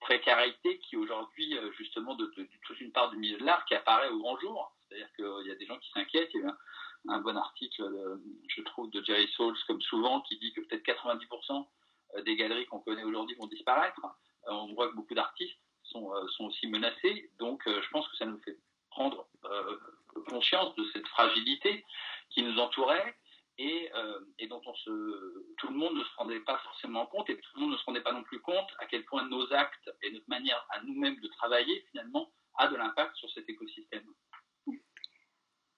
[0.00, 4.18] précarité qui aujourd'hui, justement, de, toute une part du milieu de l'art qui apparaît au
[4.18, 4.76] grand jour.
[4.88, 6.30] C'est-à-dire qu'il y a des gens qui s'inquiètent.
[6.34, 6.44] Il y
[7.08, 8.16] un bon article, euh,
[8.48, 11.66] je trouve, de Jerry Souls, comme souvent, qui dit que peut-être 90%
[12.14, 14.00] euh, des galeries qu'on connaît aujourd'hui vont disparaître.
[14.46, 18.38] Euh, on voit que beaucoup d'artistes sont, aussi menacés, donc je pense que ça nous
[18.40, 18.58] fait
[18.90, 19.28] prendre
[20.28, 21.84] conscience de cette fragilité
[22.28, 23.16] qui nous entourait
[23.56, 23.88] et,
[24.38, 27.50] et, dont on se, tout le monde ne se rendait pas forcément compte et tout
[27.54, 30.10] le monde ne se rendait pas non plus compte à quel point nos actes et
[30.10, 34.04] notre manière à nous-mêmes de travailler finalement a de l'impact sur cet écosystème.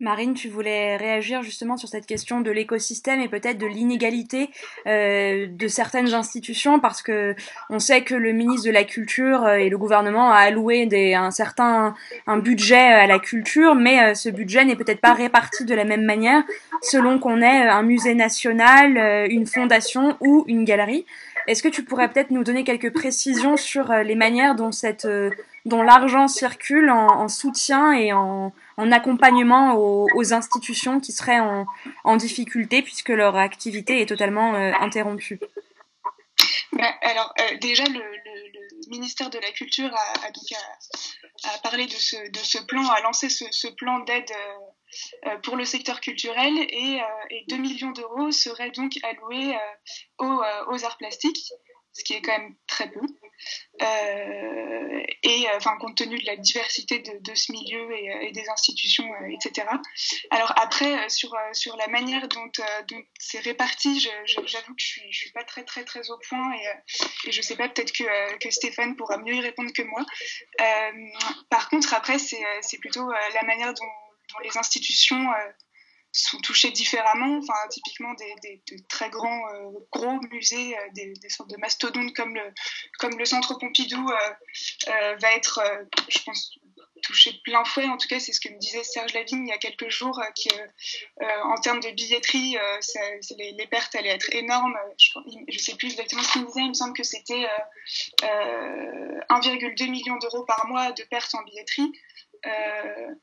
[0.00, 4.48] Marine, tu voulais réagir justement sur cette question de l'écosystème et peut-être de l'inégalité
[4.86, 7.34] euh, de certaines institutions parce que
[7.68, 11.14] on sait que le ministre de la Culture euh, et le gouvernement a alloué des,
[11.14, 11.96] un certain
[12.28, 15.84] un budget à la culture, mais euh, ce budget n'est peut-être pas réparti de la
[15.84, 16.44] même manière
[16.80, 21.06] selon qu'on est un musée national, une fondation ou une galerie.
[21.48, 25.08] Est-ce que tu pourrais peut-être nous donner quelques précisions sur les manières dont cette
[25.64, 32.16] dont l'argent circule en, en soutien et en en accompagnement aux, institutions qui seraient en,
[32.16, 35.40] difficulté puisque leur activité est totalement euh, interrompue.
[36.72, 38.00] Bah, Alors euh, déjà, le,
[38.88, 40.58] ministère de la Culture a, donc
[41.44, 44.30] a, parlé de ce, de ce, plan, a lancé ce, plan d'aide
[45.26, 47.00] euh, pour le secteur culturel et,
[47.48, 49.56] 2 millions d'euros seraient donc alloués
[50.18, 51.52] aux arts plastiques
[51.92, 53.00] ce qui est quand même très peu.
[53.82, 58.48] Euh, et euh, enfin, compte tenu de la diversité de, ce milieu et, euh, des
[58.48, 59.68] institutions, etc.
[60.30, 62.50] Alors après, sur, sur la manière dont,
[63.18, 67.38] c'est réparti, j'avoue que je ne suis, pas très, très, très au point et, je
[67.38, 70.04] ne sais pas, peut-être que, que, Stéphane pourra mieux y répondre que moi.
[71.50, 75.26] par contre, après, c'est plutôt la manière dont les institutions
[76.12, 77.38] sont touchés différemment.
[77.38, 83.24] Enfin, typiquement des, très grands euh, gros musées, euh, des, sortes de mastodontes comme le,
[83.24, 85.60] Centre Pompidou euh, va être,
[86.08, 86.58] je pense,
[87.02, 87.86] touché plein fouet.
[87.86, 90.20] En tout cas, c'est ce que me disait Serge Lavigne il y a quelques jours,
[91.20, 92.56] qu'en termes de billetterie,
[93.38, 94.76] les, pertes allaient être énormes.
[94.98, 96.62] Je ne sais plus exactement ce qu'il me disait.
[96.62, 97.46] Il me semble que c'était
[98.22, 101.92] 1,2 million d'euros par mois de pertes en billetterie.
[102.46, 103.14] Euh,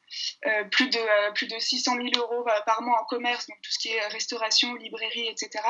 [0.48, 3.72] euh, plus, de, euh, plus de 600 000 euros par mois en commerce, donc tout
[3.72, 5.64] ce qui est restauration, librairie, etc.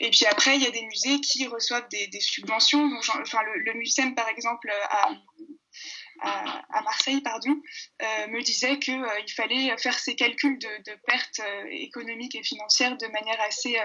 [0.00, 2.90] et puis après, il y a des musées qui reçoivent des, subventions.
[2.98, 5.10] enfin, le, le, MUSEM, par exemple, a,
[6.24, 7.60] à, Marseille, pardon,
[8.02, 12.96] euh, me disait qu'il euh, fallait faire ces calculs de, pertes euh, économiques et financières
[12.96, 13.76] de manière assez,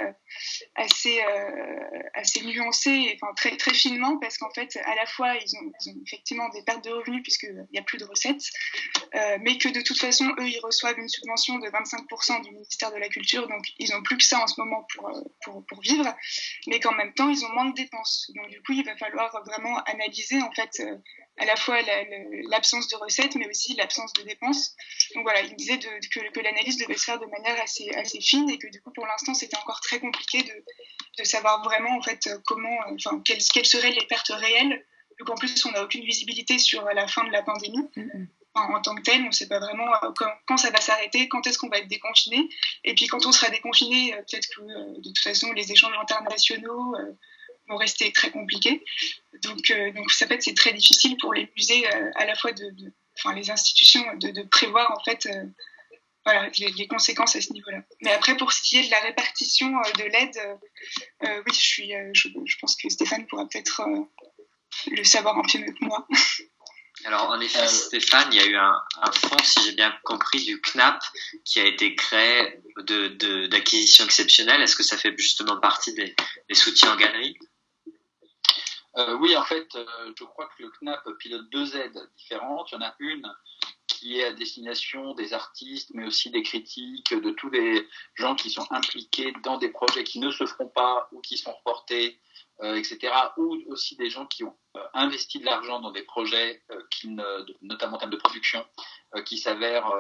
[0.76, 1.22] assez,
[2.14, 5.72] assez nuancée, enfin, très, très finement, parce qu'en fait, à la fois, ils ont,
[6.06, 8.44] effectivement des pertes de revenus puisqu'il n'y a plus de recettes,
[9.42, 12.98] mais que de toute façon, eux, ils reçoivent une subvention de 25% du ministère de
[12.98, 15.12] la Culture, donc ils n'ont plus que ça en ce moment pour,
[15.44, 16.16] pour, pour vivre,
[16.68, 18.32] mais qu'en même temps, ils ont moins de dépenses.
[18.36, 20.82] Donc du coup, il va falloir vraiment analyser en fait
[21.40, 21.78] à la fois
[22.50, 24.76] l'absence de recettes, mais aussi l'absence de dépenses.
[25.16, 28.58] Donc voilà, il disait que, l'analyse devait se faire de manière assez, assez fine et
[28.58, 30.66] que du coup, pour l'instant, c'était encore très compliqué de,
[31.18, 34.86] de, savoir vraiment en fait comment, enfin, quelles, quelles seraient les pertes réelles.
[35.20, 37.90] Donc en plus, on n'a aucune visibilité sur la fin de la pandémie.
[38.56, 41.30] En tant que tel, on ne sait pas vraiment euh, quand, quand ça va s'arrêter,
[41.30, 42.50] quand est-ce qu'on va être déconfiné.
[42.84, 45.96] Et puis quand on sera déconfiné, euh, peut-être que euh, de toute façon, les échanges
[46.02, 46.96] internationaux,
[47.70, 48.84] vont rester très compliqués.
[49.44, 52.52] Donc, euh, donc ça fait c'est très difficile pour les musées euh, à la fois
[52.52, 52.66] de,
[53.18, 55.46] enfin les institutions de, prévoir en fait euh,
[56.26, 57.82] voilà, les, conséquences à ce niveau-là.
[58.02, 60.60] Mais après, pour ce qui est de la répartition de l'aide,
[61.22, 63.82] oui, je, suis, je, pense que Stéphane pourra peut-être
[64.92, 66.06] le savoir un peu mieux que moi.
[67.06, 70.60] Alors, en effet, Stéphane, il y a eu un, fonds, si j'ai bien compris, du
[70.60, 71.02] CNAP
[71.46, 72.60] qui a été créé
[73.48, 74.62] d'acquisition de, exceptionnelle.
[74.62, 76.14] Est-ce que ça fait justement partie des,
[76.50, 77.38] des soutiens en galerie
[78.98, 82.72] euh, oui, en fait, euh, je crois que le CNAP pilote deux aides différentes.
[82.72, 83.36] Il y en a une
[83.88, 88.50] qui est à destination des artistes, mais aussi des critiques, de tous les gens qui
[88.50, 92.20] sont impliqués dans des projets qui ne se feront pas ou qui sont reportés,
[92.62, 93.14] euh, etc.
[93.38, 94.56] Ou aussi des gens qui ont
[94.94, 96.64] investi de l'argent dans des projets,
[97.62, 98.66] notamment en termes de production,
[99.26, 99.92] qui s'avèrent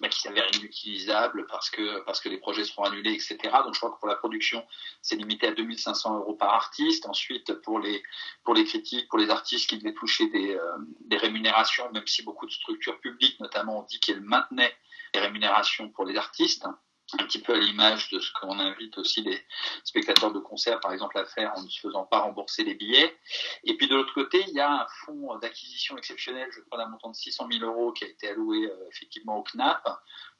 [0.00, 3.36] bah, qui s'avère inutilisable parce que, parce que les projets seront annulés, etc.
[3.64, 4.64] Donc je crois que pour la production,
[5.02, 7.06] c'est limité à 2500 euros par artiste.
[7.06, 8.02] Ensuite, pour les,
[8.44, 12.22] pour les critiques, pour les artistes qui devaient toucher des, euh, des rémunérations, même si
[12.22, 14.74] beaucoup de structures publiques, notamment, ont dit qu'elles maintenaient
[15.14, 16.64] les rémunérations pour les artistes
[17.14, 19.42] un petit peu à l'image de ce qu'on invite aussi les
[19.84, 23.16] spectateurs de concert, par exemple, à faire en ne se faisant pas rembourser les billets.
[23.64, 26.88] Et puis de l'autre côté, il y a un fonds d'acquisition exceptionnel, je crois d'un
[26.88, 29.88] montant de 600 000 euros qui a été alloué euh, effectivement au CNAP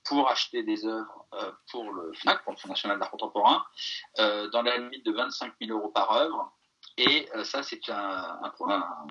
[0.05, 3.65] pour acheter des œuvres euh, pour le FNAC, pour le Fonds national d'art contemporain,
[4.19, 6.53] euh, dans la limite de 25 000 euros par œuvre.
[6.97, 8.41] Et ça, c'est un,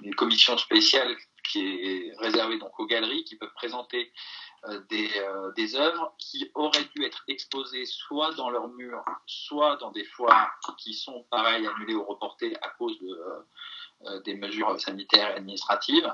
[0.03, 1.15] une commission spéciale
[1.49, 4.11] qui est réservée donc aux galeries qui peuvent présenter
[4.65, 9.77] euh, des, euh, des, œuvres qui auraient dû être exposées soit dans leurs murs, soit
[9.77, 13.19] dans des foires qui sont pareil annulées ou reportées à cause de,
[14.05, 16.13] euh, des mesures sanitaires et administratives.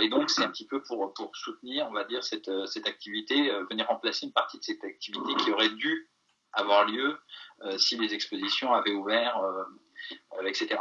[0.00, 3.50] et donc c'est un petit peu pour, pour soutenir, on va dire, cette, cette activité,
[3.70, 6.10] venir remplacer une partie de cette activité qui aurait dû
[6.52, 7.18] avoir lieu
[7.78, 9.40] si les expositions avaient ouvert,
[10.44, 10.78] etc.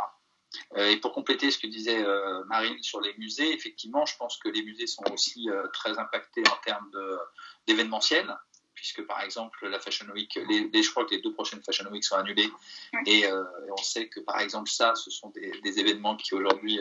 [0.77, 2.03] Et pour compléter ce que disait
[2.47, 6.55] Marine sur les musées, effectivement, je pense que les musées sont aussi très impactés en
[6.63, 6.91] termes
[7.67, 8.35] d'événementiel
[8.73, 12.03] puisque par exemple la Fashion Week, les, je crois que les deux prochaines Fashion Week
[12.03, 12.51] sont annulées,
[13.05, 13.25] et,
[13.71, 16.79] on sait que par exemple ça, ce sont des, événements qui aujourd'hui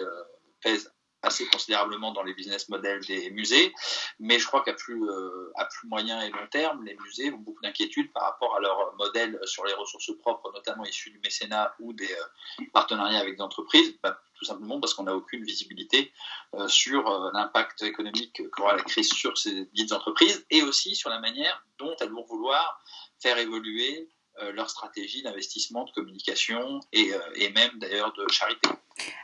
[0.61, 0.93] pèsent
[1.25, 3.75] assez considérablement dans les business models des musées,
[4.19, 7.63] mais je crois qu'à plus, euh, plus moyen et long terme, les musées ont beaucoup
[7.63, 11.93] d'inquiétudes par rapport à leur modèle sur les ressources propres, notamment issus du mécénat ou
[11.93, 16.13] des euh, partenariats avec des entreprises, bah, tout simplement parce qu'on n'a aucune visibilité
[16.55, 21.21] euh, sur l'impact économique qu'aura la crise sur ces dites entreprises et aussi sur la
[21.21, 22.83] manière dont elles vont vouloir
[23.21, 24.09] faire évoluer
[24.53, 27.13] leur stratégie d'investissement, de communication et
[27.55, 28.69] même d'ailleurs de charité.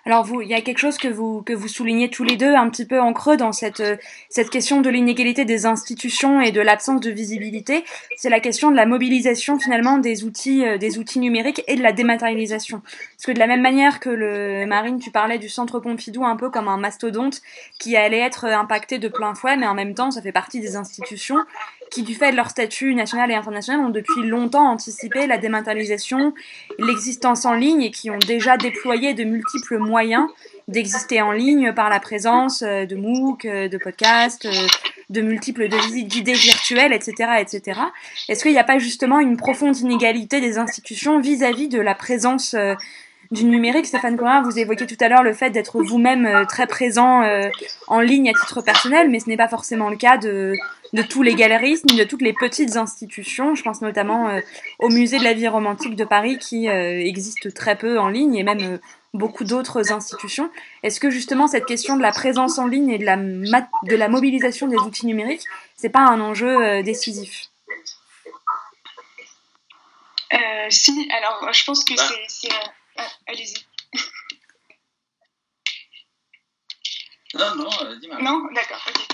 [0.06, 2.68] Alors il y a quelque chose que vous que vous soulignez tous les deux un
[2.70, 3.82] petit peu en creux dans cette
[4.28, 7.84] cette question de l'inégalité des institutions et de l'absence de visibilité,
[8.16, 11.82] c'est la question de la mobilisation finalement des outils euh, des outils numériques et de
[11.82, 12.80] la dématérialisation.
[12.80, 16.50] Parce que de la même manière que Marine, tu parlais du centre Pompidou un peu
[16.50, 17.40] comme un mastodonte
[17.78, 20.76] qui allait être impacté de plein fouet, mais en même temps ça fait partie des
[20.76, 21.38] institutions
[21.90, 26.32] qui, du fait de leur statut national et international, ont depuis longtemps anticipé la dématérialisation,
[26.78, 30.26] l'existence en ligne et qui ont déjà déployé de multiples moyens
[30.70, 34.66] d'exister en ligne par la présence euh, de MOOC, euh, de podcasts, euh,
[35.10, 37.80] de multiples de visites guidées virtuelles, etc., etc.
[38.28, 42.54] Est-ce qu'il n'y a pas justement une profonde inégalité des institutions vis-à-vis de la présence
[43.32, 43.86] du numérique?
[43.86, 47.24] Stéphane Corin, vous évoquiez tout à l'heure le fait d'être vous-même très présent
[47.88, 50.54] en ligne à titre personnel, mais ce n'est pas forcément le cas de,
[50.92, 53.56] de tous les galeristes ni de toutes les petites institutions.
[53.56, 54.30] Je pense notamment
[54.78, 58.44] au musée de la vie romantique de Paris qui existe très peu en ligne et
[58.44, 58.78] même
[59.12, 60.50] beaucoup d'autres institutions.
[60.82, 64.08] Est-ce que justement cette question de la présence en ligne et de la, de la
[64.08, 65.44] mobilisation des outils numériques,
[65.76, 67.48] c'est pas un enjeu décisif?
[70.68, 72.02] Si, alors je pense que bah.
[72.28, 72.48] c'est...
[72.96, 73.54] Ah, allez-y.
[77.34, 77.70] Non, non,
[78.00, 78.18] dis-moi.
[78.22, 79.06] Non, d'accord, ok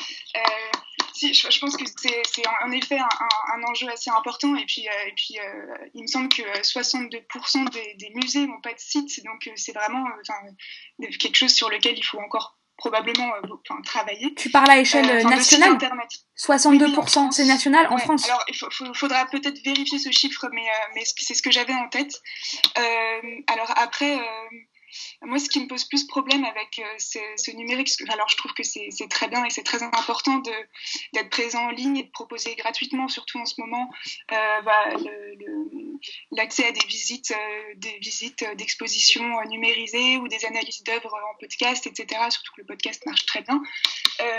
[1.16, 4.54] si, je, pense que c'est en effet un, enjeu assez important.
[4.56, 8.72] Et puis, euh, et puis euh, il me semble que 62% des, musées n'ont pas
[8.72, 9.24] de site.
[9.24, 10.04] Donc, euh, c'est vraiment
[11.18, 13.32] quelque chose sur lequel il faut encore probablement
[13.82, 14.34] travailler.
[14.34, 15.78] Tu parles à échelle nationale
[16.36, 21.32] 62%, c'est national en France Alors, il faudra peut-être vérifier ce chiffre, mais, mais c'est
[21.32, 22.20] ce que j'avais en tête.
[23.46, 24.18] alors, après
[25.22, 28.62] moi, ce qui me pose plus problème avec euh, ce, numérique, alors je trouve que
[28.62, 30.42] c'est très bien et c'est très important
[31.12, 33.90] d'être présent en ligne et de proposer gratuitement, surtout en ce moment,
[34.32, 34.96] euh, bah,
[36.32, 41.86] l'accès à des visites, euh, des visites d'expositions numérisées ou des analyses d'œuvres en podcast,
[41.86, 42.20] etc.
[42.30, 43.62] Surtout que le podcast marche très bien.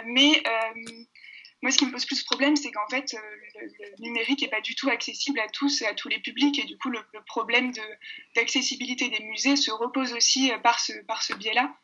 [0.05, 0.43] mais
[1.63, 4.61] moi, ce qui me pose plus problème, c'est qu'en fait, euh, le, numérique n'est pas
[4.61, 7.71] du tout accessible à tous, à tous les publics, et du coup, le, problème
[8.35, 11.75] d'accessibilité des musées se repose aussi euh, par ce, par ce biais-là.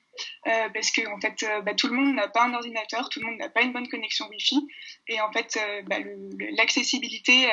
[0.45, 3.25] Euh, parce que en fait, bah, tout le monde n'a pas un ordinateur, tout le
[3.25, 4.59] monde n'a pas une bonne connexion Wi-Fi,
[5.07, 5.57] et en fait,
[5.87, 5.97] bah,
[6.55, 7.49] l'accessibilité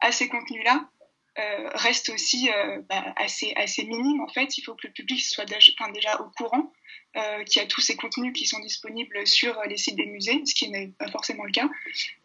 [0.00, 0.90] à ces contenus-là
[1.36, 2.50] reste aussi
[2.88, 4.20] bah, assez, minime.
[4.20, 6.72] En fait, il faut que le public soit déjà au courant
[7.14, 10.54] euh, qui a tous ces contenus qui sont disponibles sur les sites des musées, ce
[10.54, 11.68] qui n'est pas forcément le cas.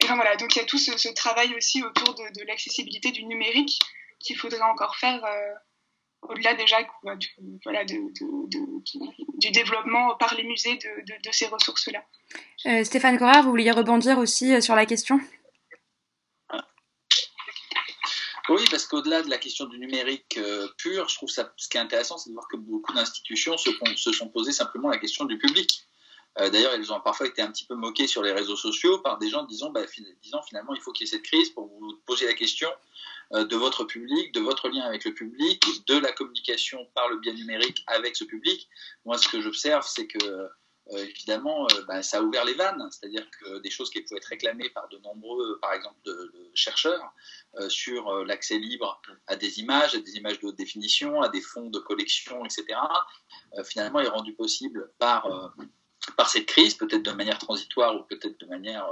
[0.08, 3.80] Voilà, donc il y a tout ce, travail aussi autour de, l'accessibilité du numérique
[4.20, 5.54] qu'il faudrait encore faire euh,
[6.22, 6.78] au-delà déjà
[7.18, 7.28] du,
[7.66, 12.06] voilà, du développement par les musées de, ces ressources-là.
[12.68, 15.20] Euh, Stéphane Corrard, vous vouliez rebondir aussi sur la question?
[18.50, 21.78] Oui, parce qu'au-delà de la question du numérique euh, pur, je trouve ça, ce qui
[21.78, 23.72] est intéressant, c'est de voir que beaucoup d'institutions se,
[24.12, 25.88] sont posées simplement la question du public.
[26.40, 29.18] Euh, d'ailleurs, elles ont parfois été un petit peu moquées sur les réseaux sociaux par
[29.18, 29.82] des gens disant, bah,
[30.22, 32.70] disant finalement, il faut qu'il y ait cette crise pour vous poser la question
[33.34, 37.18] euh, de votre public, de votre lien avec le public, de la communication par le
[37.18, 38.70] biais numérique avec ce public.
[39.06, 40.48] Moi, ce que j'observe, c'est que
[40.94, 44.18] euh, évidemment, euh, bah, ça a ouvert les vannes, c'est-à-dire que des choses qui pouvaient
[44.18, 47.14] être réclamées par de nombreux, par exemple, de, chercheurs
[47.60, 51.42] euh, sur l'accès libre à des images, à des images de haute définition, à des
[51.42, 52.66] fonds de collection, etc.,
[53.64, 55.54] finalement est rendu possible par,
[56.16, 58.88] par cette crise, peut-être de manière transitoire ou peut-être de manière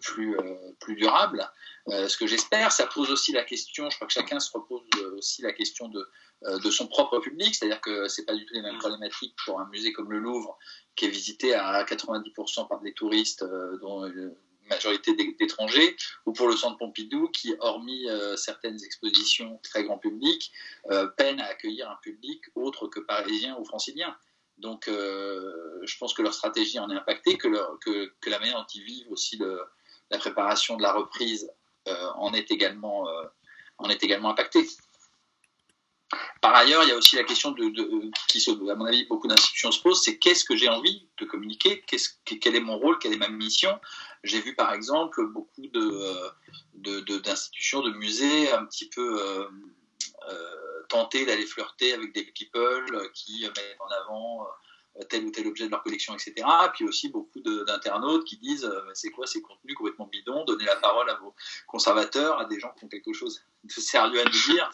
[0.00, 0.36] plus,
[0.80, 1.48] plus durable.
[1.88, 4.82] ce que j'espère, ça pose aussi la question, je crois que chacun se repose
[5.16, 6.08] aussi la question de,
[6.42, 9.60] de son propre public, c'est-à-dire que ce n'est pas du tout les mêmes problématiques pour
[9.60, 10.58] un musée comme le Louvre
[10.96, 14.34] qui est visité à 90% par des touristes, euh, dont une
[14.68, 20.50] majorité d'étrangers, ou pour le centre Pompidou, qui, hormis euh, certaines expositions très grand public,
[20.90, 24.16] euh, peine à accueillir un public autre que parisien ou francilien.
[24.58, 27.48] Donc, je pense que leur stratégie en est impactée, que,
[27.84, 29.38] que, que la manière dont ils vivent aussi
[30.10, 31.50] la préparation de la reprise
[31.86, 33.06] en est également
[33.78, 34.66] en est également impacté.
[36.40, 39.72] Par ailleurs, il y a aussi la question de, qui, à mon avis, beaucoup d'institutions
[39.72, 41.84] se posent, c'est qu'est-ce que j'ai envie de communiquer,
[42.24, 43.80] quel est mon rôle, quelle est ma mission?
[44.22, 45.66] J'ai vu par exemple beaucoup
[46.74, 49.48] d'institutions, de, de, musées un petit peu euh,
[50.28, 54.48] euh, tenter d'aller flirter avec des people qui mettent en avant
[55.04, 56.46] tel ou tel objet de leur collection, etc.
[56.74, 60.76] Puis aussi beaucoup d'internautes qui disent euh, c'est quoi ces contenus complètement bidons, donnez la
[60.76, 61.34] parole à vos
[61.66, 64.70] conservateurs, à des gens qui ont quelque chose de sérieux à nous dire,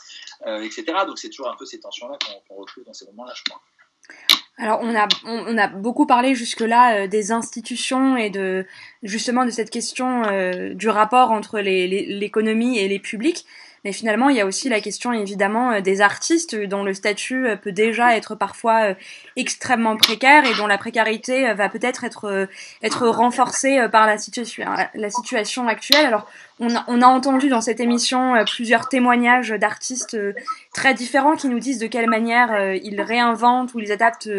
[0.47, 0.85] euh, etc.
[1.07, 3.63] Donc c'est toujours un peu ces tensions-là qu'on retrouve dans ces moments-là, je crois.
[4.59, 8.67] Alors on a, on, a beaucoup parlé jusque-là euh, des institutions et de
[9.03, 10.23] justement de cette question
[10.75, 13.47] du rapport entre l'économie et les publics.
[13.85, 17.47] Mais finalement, il y a aussi la question évidemment euh, des artistes dont le statut
[17.47, 18.95] euh, peut déjà être parfois euh,
[19.35, 22.49] extrêmement précaire et dont la précarité va peut-être être,
[22.83, 26.07] être renforcée par la situation, la situation actuelle.
[26.07, 26.29] Alors,
[26.61, 30.17] on a, on a entendu dans cette émission plusieurs témoignages d'artistes
[30.73, 34.31] très différents qui nous disent de quelle manière ils réinventent ou ils adaptent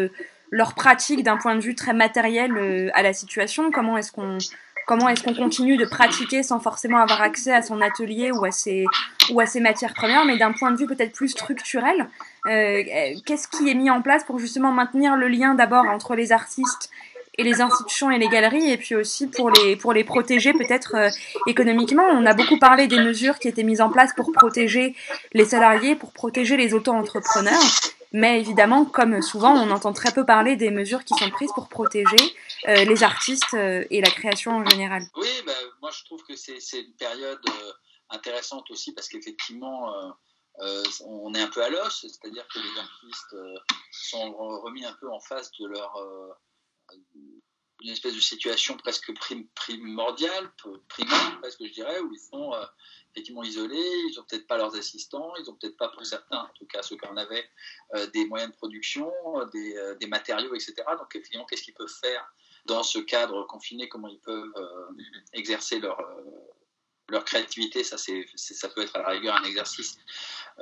[0.50, 3.70] leurs pratiques d'un point de vue très matériel à la situation.
[3.70, 4.38] Comment est-ce qu'on
[4.86, 8.50] Comment est-ce qu'on continue de pratiquer sans forcément avoir accès à son atelier ou à
[8.50, 8.84] ses,
[9.30, 12.08] ou à ses matières premières, mais d'un point de vue peut-être plus structurel
[12.46, 12.82] euh,
[13.24, 16.90] Qu'est-ce qui est mis en place pour justement maintenir le lien d'abord entre les artistes
[17.36, 20.94] et les institutions et les galeries, et puis aussi pour les, pour les protéger peut-être
[20.94, 21.08] euh,
[21.46, 22.04] économiquement?
[22.12, 24.94] On a beaucoup parlé des mesures qui étaient mises en place pour protéger
[25.32, 27.60] les salariés, pour protéger les auto-entrepreneurs.
[28.16, 31.68] Mais évidemment, comme souvent, on entend très peu parler des mesures qui sont prises pour
[31.68, 32.36] protéger
[32.68, 35.02] euh, les artistes euh, et la création en général.
[35.16, 35.52] Oui, bah,
[35.82, 37.72] moi je trouve que c'est une période euh,
[38.10, 39.92] intéressante aussi parce qu'effectivement,
[41.04, 43.36] on est un peu à l'os, c'est-à-dire que les artistes
[43.90, 45.98] sont remis un peu en face de leur
[47.82, 49.12] une espèce de situation presque
[49.56, 50.52] primordiale,
[50.88, 52.52] primaire, presque je dirais, où ils sont
[53.14, 56.50] effectivement isolés, ils n'ont peut-être pas leurs assistants, ils n'ont peut-être pas pour certains, en
[56.58, 57.48] tout cas ceux qui en avaient,
[57.94, 59.10] euh, des moyens de production,
[59.52, 60.74] des, euh, matériaux, etc.
[60.98, 62.26] Donc effectivement, qu'est-ce qu'ils peuvent faire
[62.66, 64.88] dans ce cadre confiné, comment ils peuvent euh,
[65.32, 66.00] exercer leur,
[67.08, 69.96] leur créativité, ça, c'est, ça peut être à la rigueur un exercice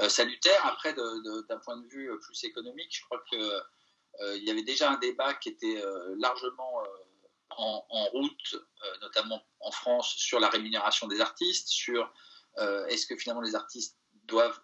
[0.08, 0.66] salutaire.
[0.66, 5.34] Après, d'un point de vue plus économique, je crois qu'il y avait déjà un débat
[5.34, 5.80] qui était
[6.18, 6.82] largement
[7.50, 8.56] en, en, route,
[9.00, 12.12] notamment en France, sur la rémunération des artistes, sur
[12.58, 14.60] euh, est-ce que finalement les artistes doivent,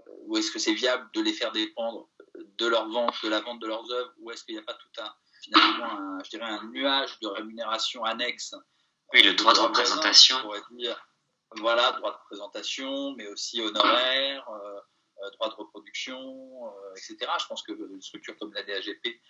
[0.00, 3.40] euh, ou est-ce que c'est viable de les faire dépendre de leur vente, de la
[3.40, 6.30] vente de leurs œuvres, ou est-ce qu'il n'y a pas tout un, finalement, un, je
[6.30, 8.54] dirais un nuage de rémunération annexe
[9.12, 10.36] Oui, le droit de représentation.
[10.72, 11.08] Dire,
[11.56, 17.16] voilà, droit de représentation, mais aussi honoraire, euh, droit de reproduction, etc.
[17.40, 19.20] Je pense que une structure comme la DAGP,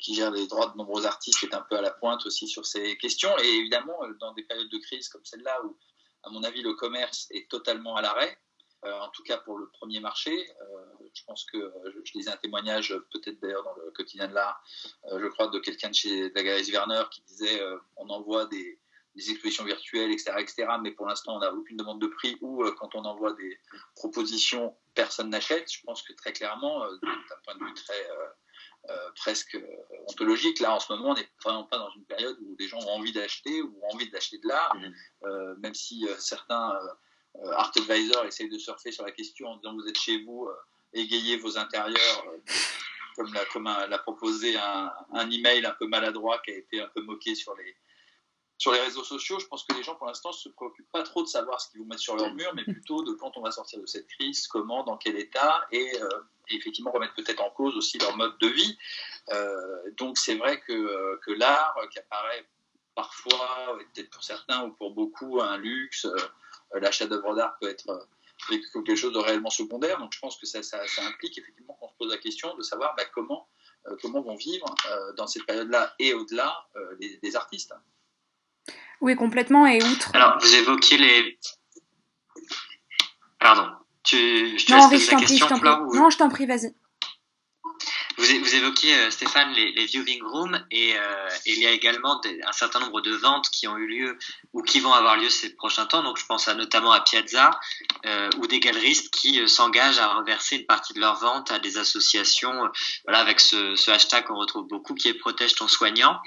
[0.00, 2.66] qui gère les droits de nombreux artistes, est un peu à la pointe aussi sur
[2.66, 3.30] ces questions.
[3.38, 5.78] Et évidemment, dans des périodes de crise comme celle-là, où
[6.22, 8.38] à mon avis, le commerce est totalement à l'arrêt,
[8.84, 10.32] euh, en tout cas pour le premier marché.
[10.32, 14.34] Euh, je pense que euh, je, lisais un témoignage, peut-être d'ailleurs dans le quotidien de
[14.34, 14.62] l'art,
[15.10, 17.60] je crois, de quelqu'un de chez la Galerie Werner qui disait
[17.96, 18.78] on envoie des,
[19.14, 22.64] des, expositions virtuelles, etc., etc., mais pour l'instant, on n'a aucune demande de prix ou
[22.78, 23.58] quand on envoie des
[23.96, 25.72] propositions, personne n'achète.
[25.72, 28.08] Je pense que très clairement, d'un point de vue très
[29.16, 29.66] presque euh,
[30.06, 30.60] ontologique.
[30.60, 32.96] Là, en ce moment, on n'est vraiment pas dans une période où des gens ont
[32.96, 34.94] envie d'acheter ou ont envie d'acheter de l'art, mmh.
[35.24, 36.78] euh, même si certains
[37.52, 40.48] art advisors essayent de surfer sur la question en disant vous êtes chez vous,
[40.92, 42.24] égayez vos intérieurs,
[43.52, 47.34] comme l'a proposé un, un, email un peu maladroit qui a été un peu moqué
[47.34, 47.76] sur les,
[48.58, 51.04] sur les réseaux sociaux, je pense que les gens, pour l'instant, ne se préoccupent pas
[51.04, 53.40] trop de savoir ce qu'ils vont mettre sur leur mur, mais plutôt de quand on
[53.40, 56.08] va sortir de cette crise, comment, dans quel état, et, euh,
[56.50, 58.76] effectivement remettre peut-être en cause aussi leur mode de vie.
[59.32, 62.48] Euh, donc c'est vrai que, euh, que l'art, qui apparaît
[62.96, 66.08] parfois, peut-être pour certains ou pour beaucoup, un luxe,
[66.74, 68.08] l'achat d'œuvres d'art peut être
[68.50, 69.98] quelque chose de réellement secondaire.
[69.98, 72.96] Donc je pense que ça, ça, implique effectivement qu'on se pose la question de savoir
[72.96, 73.48] bah, comment,
[74.02, 74.74] comment vont vivre
[75.16, 76.66] dans cette période-là et au-delà
[76.98, 77.72] les, les artistes.
[79.00, 79.66] Oui, complètement.
[79.66, 80.10] Et outre.
[80.14, 81.38] Alors, vous évoquiez les.
[83.38, 83.68] Pardon.
[84.02, 85.48] Tu, je te non, laisse la question,
[85.94, 86.74] Non, je t'en prie, vas-y.
[88.18, 92.80] Vous, évoquiez, euh, Stéphane, les, viewing rooms et, euh, il y a également un certain
[92.80, 94.18] nombre de ventes qui ont eu lieu
[94.52, 96.02] ou qui vont avoir lieu ces prochains temps.
[96.02, 97.50] Donc, je pense notamment à Piazza
[98.06, 101.60] euh, ou des galeristes qui euh, s'engagent à reverser une partie de leurs ventes à
[101.60, 102.68] des associations,
[103.04, 106.20] voilà, avec ce, hashtag qu'on retrouve beaucoup qui est Protège ton soignant.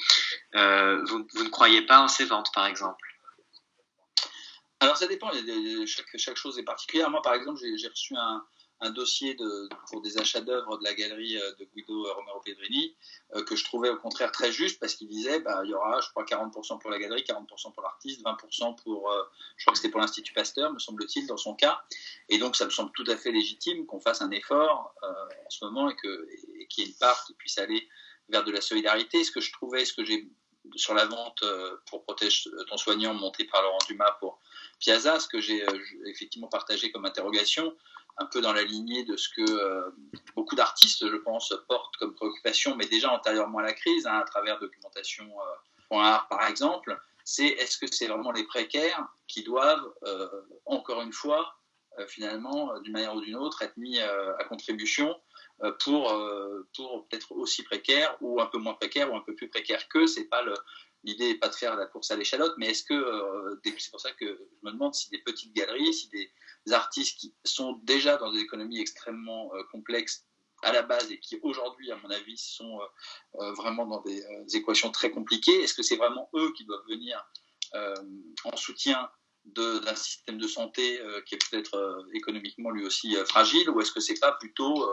[0.53, 3.05] Vous, ne croyez pas en ces ventes, par exemple?
[4.79, 5.29] Alors, ça dépend.
[6.15, 7.09] Chaque chose est particulière.
[7.09, 8.41] Moi, par exemple, j'ai reçu un
[8.81, 9.37] un dossier
[9.87, 12.95] pour des achats d'œuvres de la galerie euh, de Guido Romero Pedrini
[13.35, 16.01] euh, que je trouvais au contraire très juste parce qu'il disait bah, il y aura,
[16.01, 19.23] je crois, 40% pour la galerie, 40% pour l'artiste, 20% pour, euh,
[19.57, 21.81] je crois que c'était pour l'Institut Pasteur, me semble-t-il, dans son cas.
[22.29, 25.63] Et donc, ça me semble tout à fait légitime qu'on fasse un effort en ce
[25.65, 27.87] moment et qu'il et y ait une part qui puisse aller
[28.29, 29.23] vers de la solidarité.
[29.23, 30.27] Ce que je trouvais, ce que j'ai
[30.75, 31.43] sur la vente
[31.87, 34.39] pour protéger ton soignant monté par Laurent Dumas pour
[34.81, 35.63] Piazza, ce que j'ai
[36.05, 37.73] effectivement partagé comme interrogation,
[38.17, 39.89] un peu dans la lignée de ce que euh,
[40.35, 44.23] beaucoup d'artistes, je pense, portent comme préoccupation, mais déjà antérieurement à la crise, hein, à
[44.23, 45.97] travers documentation euh,
[46.29, 50.29] par exemple, c'est est-ce que c'est vraiment les précaires qui doivent, euh,
[50.65, 51.53] encore une fois,
[52.07, 55.13] finalement, d'une manière ou d'une autre, être mis à contribution
[55.83, 56.17] pour,
[56.73, 60.07] pour peut-être aussi précaires ou un peu moins précaires ou un peu plus précaires qu'eux.
[60.07, 60.53] C'est pas le,
[61.03, 63.99] l'idée n'est pas de faire la course à l'échalote, mais est-ce que, euh, c'est pour
[63.99, 66.31] ça que je me demande si des petites galeries, si des
[66.71, 70.25] artistes qui sont déjà dans des économies extrêmement euh, complexes
[70.63, 72.79] à la base et qui aujourd'hui, à mon avis, sont
[73.39, 74.23] euh, vraiment dans des,
[74.53, 77.23] équations très compliquées, est-ce que c'est vraiment eux qui doivent venir
[78.43, 79.09] en soutien
[79.45, 84.19] d'un système de santé qui est peut-être économiquement lui aussi fragile, ou est-ce que c'est
[84.19, 84.85] pas plutôt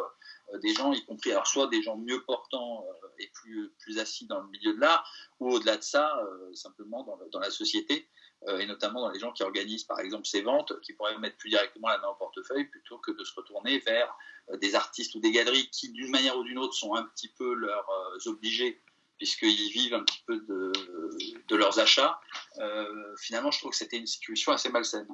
[0.63, 2.85] des gens, y compris alors soit des gens mieux portants
[3.19, 5.09] et plus, plus assis dans le milieu de l'art,
[5.41, 8.09] ou au-delà de ça, euh, simplement dans, la société,
[8.47, 11.37] euh, et notamment dans les gens qui organisent par exemple ces ventes, qui pourraient mettre
[11.37, 14.15] plus directement la main au portefeuille plutôt que de se retourner vers
[14.51, 17.29] euh, des artistes ou des galeries qui, d'une manière ou d'une autre, sont un petit
[17.29, 17.89] peu leurs
[18.27, 18.81] obligés
[19.17, 20.71] puisqu'ils vivent un petit peu de,
[21.49, 22.21] de leurs achats.
[23.19, 25.09] finalement, je trouve que c'était une situation assez malsaine.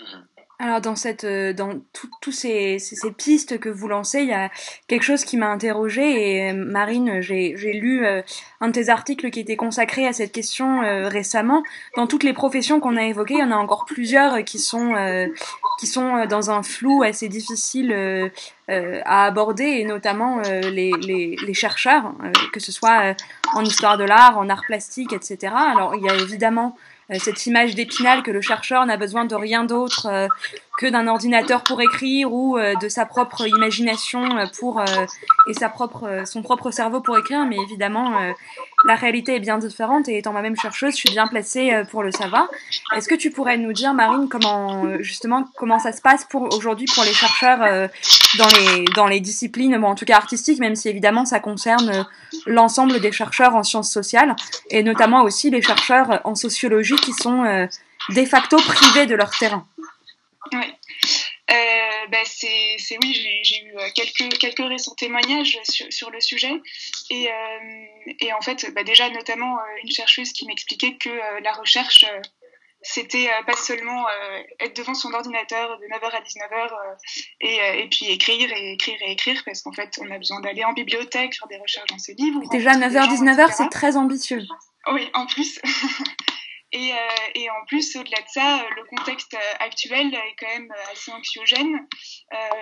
[0.00, 0.26] Mhm.
[0.58, 4.50] Alors dans cette, euh, dans toutes ces, ces, pistes que vous lancez, il y a
[4.88, 8.22] quelque chose qui m'a interrogée et euh, Marine, j'ai lu euh,
[8.62, 11.62] un de tes articles qui était consacré à cette question récemment.
[11.96, 14.94] Dans toutes les professions qu'on a évoquées, il y en a encore plusieurs qui sont
[15.78, 17.94] qui sont dans un flou assez difficile
[18.68, 22.14] à aborder et notamment les, les, les, chercheurs,
[22.52, 23.14] que ce soit
[23.52, 25.52] en histoire de l'art, en art plastique, etc.
[25.54, 29.34] Alors il y a évidemment euh, cette image d'épinal que le chercheur n'a besoin de
[29.34, 30.28] rien d'autre euh,
[30.78, 34.24] que d'un ordinateur pour écrire ou euh, de sa propre imagination
[34.58, 34.82] pour
[35.48, 37.46] et sa propre son propre cerveau pour écrire.
[37.46, 38.34] Mais évidemment
[38.86, 42.10] la réalité est bien différente et étant moi-même chercheuse je suis bien placée pour le
[42.10, 42.48] savoir
[42.94, 46.86] est-ce que tu pourrais nous dire Marine comment justement comment ça se passe pour aujourd'hui
[46.94, 47.88] pour les chercheurs
[48.38, 52.06] dans les dans les disciplines bon en tout cas artistiques même si évidemment ça concerne
[52.46, 54.34] l'ensemble des chercheurs en sciences sociales
[54.70, 57.66] et notamment aussi les chercheurs en sociologie qui sont euh,
[58.10, 59.66] de facto privés de leur terrain?
[60.52, 60.74] Oui.
[61.50, 66.52] Euh, bah, c'est, oui, j'ai, eu euh, quelques, quelques récents témoignages sur, sur le sujet.
[67.10, 67.28] Et,
[68.20, 71.10] et en fait, bah, déjà, notamment une chercheuse qui m'expliquait que
[71.42, 72.04] la recherche,
[72.82, 74.06] c'était pas seulement
[74.60, 76.96] être devant son ordinateur de 9h à 19h
[77.40, 80.64] et, et, puis écrire et écrire et écrire, parce qu'en fait, on a besoin d'aller
[80.64, 82.42] en bibliothèque, faire des recherches dans ses livres.
[82.50, 84.42] Déjà, 9h, 19h, c'est très ambitieux.
[84.92, 85.60] Oui, en plus.
[86.72, 86.96] Et, euh,
[87.34, 91.12] et, en plus, au-delà de ça, euh, le contexte euh, actuel est quand même assez
[91.12, 91.86] anxiogène.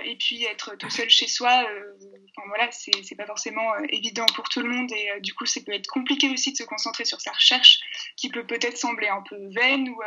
[0.05, 4.61] et puis être tout seul chez soi, enfin, voilà, c'est pas forcément évident pour tout
[4.61, 4.92] le monde.
[4.92, 7.80] Et du coup, ça peut être compliqué aussi de se concentrer sur sa recherche,
[8.16, 10.00] qui peut peut-être sembler un peu vaine ou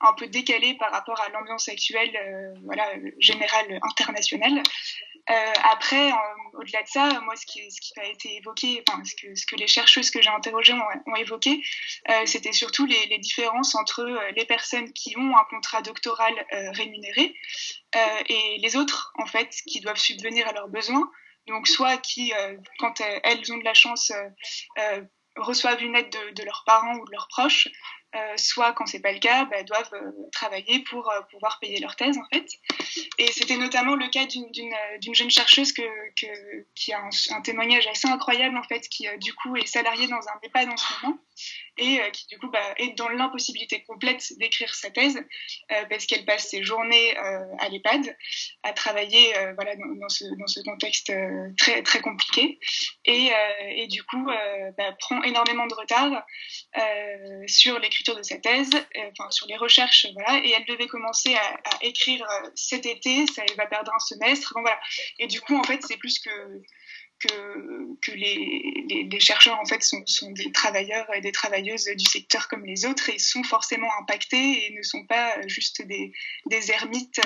[0.00, 2.18] un peu décalée par rapport à l'ambiance actuelle,
[2.64, 2.90] voilà,
[3.20, 4.62] générale internationale.
[5.30, 6.12] Euh, après,
[6.54, 7.60] au-delà de ça, moi, ce qui,
[7.96, 11.62] a été évoqué, ce que, les chercheuses que j'ai interrogées ont, évoqué,
[12.10, 16.70] euh, c'était surtout les, différences entre euh, les personnes qui ont un contrat doctoral euh,
[16.72, 17.34] rémunéré
[17.96, 21.10] euh, et les autres, en fait, qui doivent subvenir à leurs besoins.
[21.46, 22.32] Donc, soit qui,
[22.78, 24.10] quand elles ont de la chance,
[25.36, 27.68] reçoivent une aide de, de, leurs parents ou de leurs proches,
[28.14, 31.80] euh, soit quand c'est pas le cas, bah, doivent euh, travailler pour euh, pouvoir payer
[31.80, 32.46] leur thèse en fait.
[33.18, 38.56] Et c'était notamment le cas d'une jeune chercheuse qui a un, un, témoignage assez incroyable
[38.56, 41.18] en fait, qui du coup est salariée dans un EHPAD en ce moment
[41.76, 46.06] et euh, qui du coup bah, est dans l'impossibilité complète d'écrire sa thèse euh, parce
[46.06, 48.16] qu'elle passe ses journées euh, à l'EHPAD
[48.62, 51.12] à travailler voilà, dans, ce, dans, ce, contexte
[51.58, 52.58] très, très compliqué
[53.04, 53.30] et,
[53.70, 54.24] et du coup
[54.78, 56.24] bah, prend énormément de retard
[57.46, 58.70] sur l'écriture de sa thèse,
[59.10, 63.42] enfin sur les recherches voilà, et elle devait commencer à, à écrire cet été, ça
[63.48, 64.80] elle va perdre un semestre, bon, voilà.
[65.18, 66.30] et du coup en fait c'est plus que
[67.20, 72.84] que, les, chercheurs en fait sont, des travailleurs et des travailleuses du secteur comme les
[72.84, 76.12] autres et sont forcément impactés et ne sont pas juste des,
[76.46, 77.20] des ermites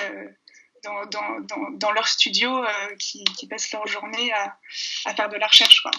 [0.85, 2.63] euh, dans, dans, dans, leur studio
[2.99, 4.57] qui, qui, passent leur journée à,
[5.05, 5.81] à, faire de la recherche.
[5.81, 5.91] Quoi.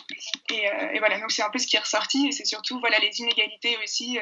[0.51, 0.64] Et,
[0.95, 3.20] et voilà, donc c'est un peu ce qui est ressorti et c'est surtout voilà, les
[3.20, 4.18] inégalités aussi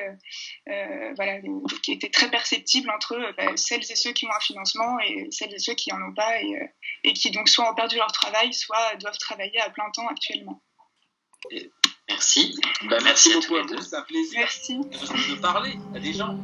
[0.67, 1.41] voilà,
[1.83, 5.55] qui étaient très perceptibles entre bah, celles et ceux qui ont un financement et celles
[5.55, 6.71] et ceux qui n'en ont pas et,
[7.05, 10.63] et, qui donc soit ont perdu leur travail, soit doivent travailler à plein temps actuellement.
[12.09, 12.59] Merci.
[12.89, 13.81] Bah, merci, beaucoup à vous.
[13.81, 16.39] C'est un plaisir de parler à des gens.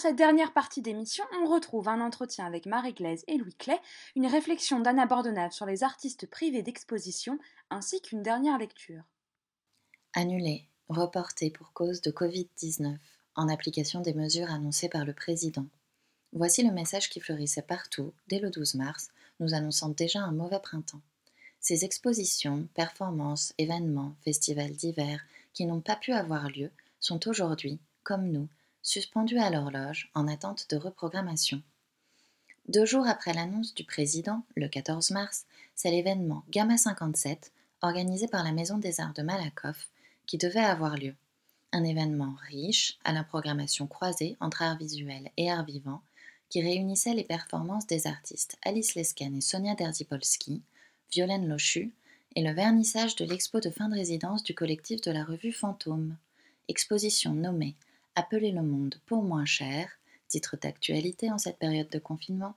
[0.00, 3.78] Pour cette dernière partie d'émission, on retrouve un entretien avec Marie Glaise et Louis Clay,
[4.16, 7.38] une réflexion d'Anna Bordenave sur les artistes privés d'exposition,
[7.68, 9.02] ainsi qu'une dernière lecture.
[10.14, 12.96] Annulé, reporté pour cause de Covid-19,
[13.34, 15.66] en application des mesures annoncées par le président.
[16.32, 20.60] Voici le message qui fleurissait partout dès le 12 mars, nous annonçant déjà un mauvais
[20.60, 21.02] printemps.
[21.60, 25.20] Ces expositions, performances, événements, festivals divers
[25.52, 26.70] qui n'ont pas pu avoir lieu
[27.00, 28.48] sont aujourd'hui, comme nous,
[28.82, 31.62] suspendu à l'horloge en attente de reprogrammation.
[32.68, 37.52] Deux jours après l'annonce du président, le 14 mars, c'est l'événement Gamma 57,
[37.82, 39.88] organisé par la Maison des Arts de Malakoff,
[40.26, 41.14] qui devait avoir lieu.
[41.72, 46.02] Un événement riche, à la programmation croisée entre art visuel et art vivant,
[46.48, 50.62] qui réunissait les performances des artistes Alice Lesken et Sonia Derzipolski,
[51.12, 51.92] Violaine Lochu,
[52.36, 56.16] et le vernissage de l'expo de fin de résidence du collectif de la revue Fantôme.
[56.68, 57.74] Exposition nommée
[58.16, 59.88] Appeler le monde pour moins cher,
[60.28, 62.56] titre d'actualité en cette période de confinement,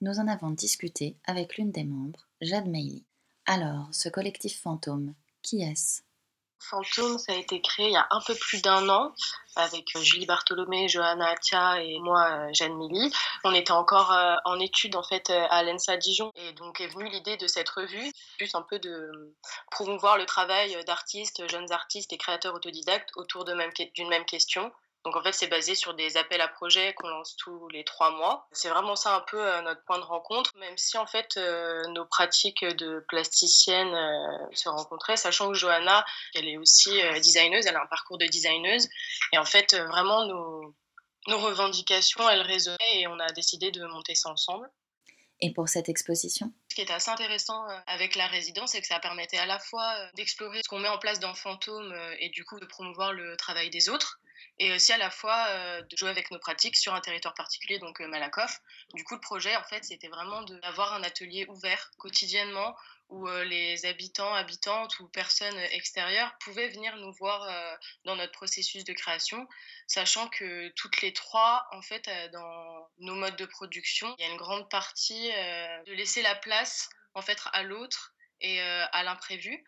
[0.00, 3.04] nous en avons discuté avec l'une des membres, Jade Meili.
[3.46, 6.02] Alors, ce collectif fantôme, qui est-ce?
[6.60, 9.12] Fantôme, ça a été créé il y a un peu plus d'un an
[9.56, 13.12] avec euh, Julie Bartholomé, Johanna Atia et moi, euh, Jeanne Milly.
[13.42, 17.10] On était encore euh, en études en fait à l'ENSA Dijon et donc est venue
[17.10, 19.34] l'idée de cette revue, plus un peu de
[19.70, 24.72] promouvoir le travail d'artistes, jeunes artistes et créateurs autodidactes autour d'une même question,
[25.04, 28.10] donc en fait, c'est basé sur des appels à projets qu'on lance tous les trois
[28.12, 28.46] mois.
[28.52, 31.82] C'est vraiment ça un peu euh, notre point de rencontre, même si en fait euh,
[31.88, 37.76] nos pratiques de plasticienne euh, se rencontraient, sachant que Johanna, elle est aussi designeuse, elle
[37.76, 38.88] a un parcours de designeuse.
[39.32, 40.74] Et en fait, vraiment, nos,
[41.26, 44.70] nos revendications, elles résonnaient et on a décidé de monter ça ensemble.
[45.42, 46.52] Et pour cette exposition?
[46.70, 49.92] Ce qui était assez intéressant avec la résidence, c'est que ça permettait à la fois
[50.14, 53.68] d'explorer ce qu'on met en place dans Fantôme et du coup de promouvoir le travail
[53.68, 54.20] des autres,
[54.58, 57.78] et aussi à la fois euh, de jouer avec nos pratiques sur un territoire particulier,
[57.78, 58.60] donc euh, Malakoff.
[58.94, 62.76] Du coup, le projet, en fait, c'était vraiment d'avoir un atelier ouvert quotidiennement
[63.12, 67.48] où euh, les habitants, habitantes ou personnes extérieures pouvaient venir nous voir
[68.04, 69.46] dans notre processus de création,
[69.86, 74.30] sachant que toutes les trois, en fait, dans nos modes de production, il y a
[74.30, 75.30] une grande partie
[75.86, 79.64] de laisser la place, en fait, à l'autre et à l'imprévu.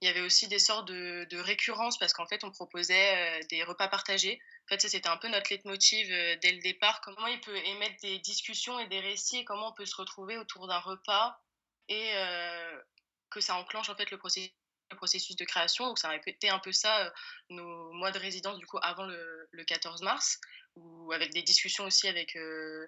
[0.00, 3.42] Il y avait aussi des sortes de, de récurrences parce qu'en fait, on proposait euh,
[3.50, 4.40] des repas partagés.
[4.64, 7.00] En fait, ça, c'était un peu notre leitmotiv euh, dès le départ.
[7.00, 10.38] Comment il peut émettre des discussions et des récits et comment on peut se retrouver
[10.38, 11.40] autour d'un repas
[11.88, 12.82] et euh,
[13.30, 15.86] que ça enclenche en fait le processus de création.
[15.86, 17.12] Donc, ça a été un peu ça,
[17.50, 20.40] nos mois de résidence, du coup, avant le, le 14 mars,
[20.76, 22.38] ou avec des discussions aussi avec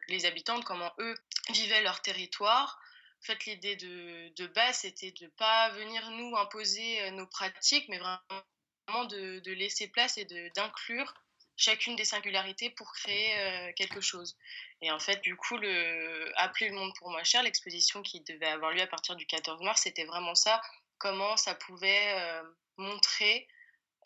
[0.08, 1.14] les habitants, comment eux
[1.50, 2.80] vivaient leur territoire,
[3.20, 7.86] en fait, l'idée de, base, c'était de ne pas venir nous imposer euh, nos pratiques,
[7.90, 10.24] mais vraiment de, de laisser place et
[10.54, 11.12] d'inclure
[11.60, 14.36] chacune des singularités pour créer euh, quelque chose.
[14.82, 18.46] Et en fait, du coup, le Appeler le monde pour moins cher, l'exposition qui devait
[18.46, 20.60] avoir lieu à partir du 14 mars, c'était vraiment ça,
[20.98, 22.42] comment ça pouvait euh,
[22.76, 23.46] montrer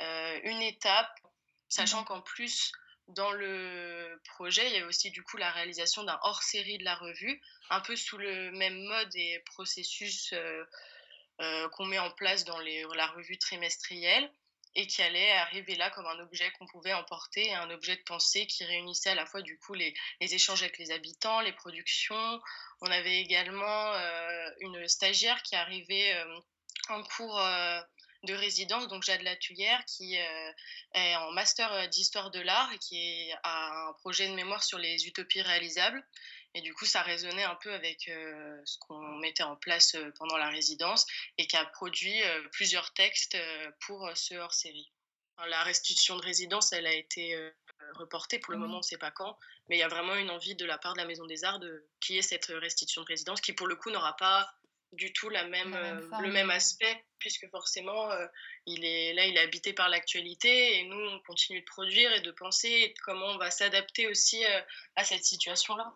[0.00, 1.20] une étape,
[1.68, 2.72] sachant mmh qu'en plus,
[3.08, 6.94] dans le projet, il y avait aussi du coup la réalisation d'un hors-série de la
[6.94, 7.40] revue,
[7.70, 10.64] un peu sous le même mode et processus euh,
[11.40, 14.30] euh, qu'on met en place dans les, la revue trimestrielle.
[14.76, 18.46] Et qui allait arriver là comme un objet qu'on pouvait emporter, un objet de pensée
[18.46, 22.40] qui réunissait à la fois du coup les, échanges avec les habitants, les productions.
[22.80, 26.40] On avait également euh, une stagiaire qui arrivait euh,
[26.88, 27.80] en cours euh,
[28.24, 33.88] de résidence, donc Jade Latuyère, qui est en master d'histoire de l'art et qui a
[33.88, 36.02] un projet de mémoire sur les utopies réalisables.
[36.54, 40.48] Et du coup, ça résonnait un peu avec ce qu'on mettait en place pendant la
[40.48, 43.36] résidence et qui a produit plusieurs textes
[43.80, 44.90] pour ce hors-série.
[45.48, 47.36] La restitution de résidence, elle a été
[47.94, 48.38] reportée.
[48.38, 49.36] Pour le moment, on ne sait pas quand.
[49.68, 51.58] Mais il y a vraiment une envie de la part de la Maison des Arts
[51.58, 54.48] de qui est cette restitution de résidence qui, pour le coup, n'aura pas
[54.92, 55.74] du tout la même,
[56.20, 58.10] le même aspect, puisque forcément,
[58.66, 62.20] il est, là, il est habité par l'actualité, et nous, on continue de produire et
[62.20, 64.44] de penser comment on va s'adapter aussi
[64.94, 65.92] à cette situation-là.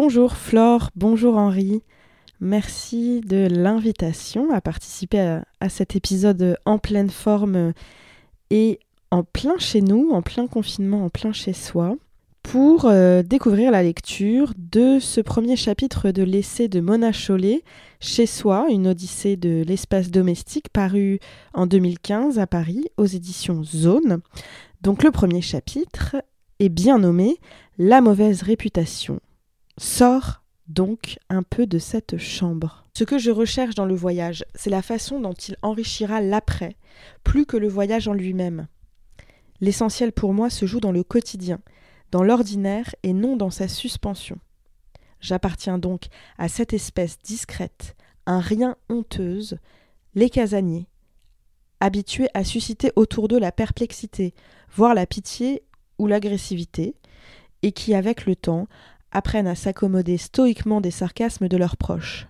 [0.00, 1.82] Bonjour Flore, bonjour Henri.
[2.38, 7.72] Merci de l'invitation à participer à, cet épisode en pleine forme
[8.50, 8.78] et
[9.10, 11.96] en plein chez nous, en plein confinement, en plein chez soi,
[12.44, 17.64] pour euh, découvrir la lecture de ce premier chapitre de l'essai de Mona Chollet,
[17.98, 21.18] Chez soi, une odyssée de l'espace domestique, paru
[21.54, 24.20] en 2015 à Paris aux éditions Zone.
[24.80, 26.14] Donc le premier chapitre
[26.60, 27.38] est bien nommé
[27.78, 29.18] La mauvaise réputation
[29.78, 32.84] Sors donc un peu de cette chambre.
[32.94, 36.76] Ce que je recherche dans le voyage, c'est la façon dont il enrichira l'après,
[37.22, 38.66] plus que le voyage en lui-même.
[39.60, 41.60] L'essentiel pour moi se joue dans le quotidien,
[42.10, 44.38] dans l'ordinaire et non dans sa suspension.
[45.20, 46.06] J'appartiens donc
[46.38, 49.58] à cette espèce discrète, un rien honteuse,
[50.14, 50.88] les casaniers,
[51.80, 54.34] habitués à susciter autour d'eux la perplexité,
[54.74, 55.62] voire la pitié
[55.98, 56.96] ou l'agressivité,
[57.62, 58.68] et qui, avec le temps,
[59.10, 62.27] apprennent à s'accommoder stoïquement des sarcasmes de leurs proches.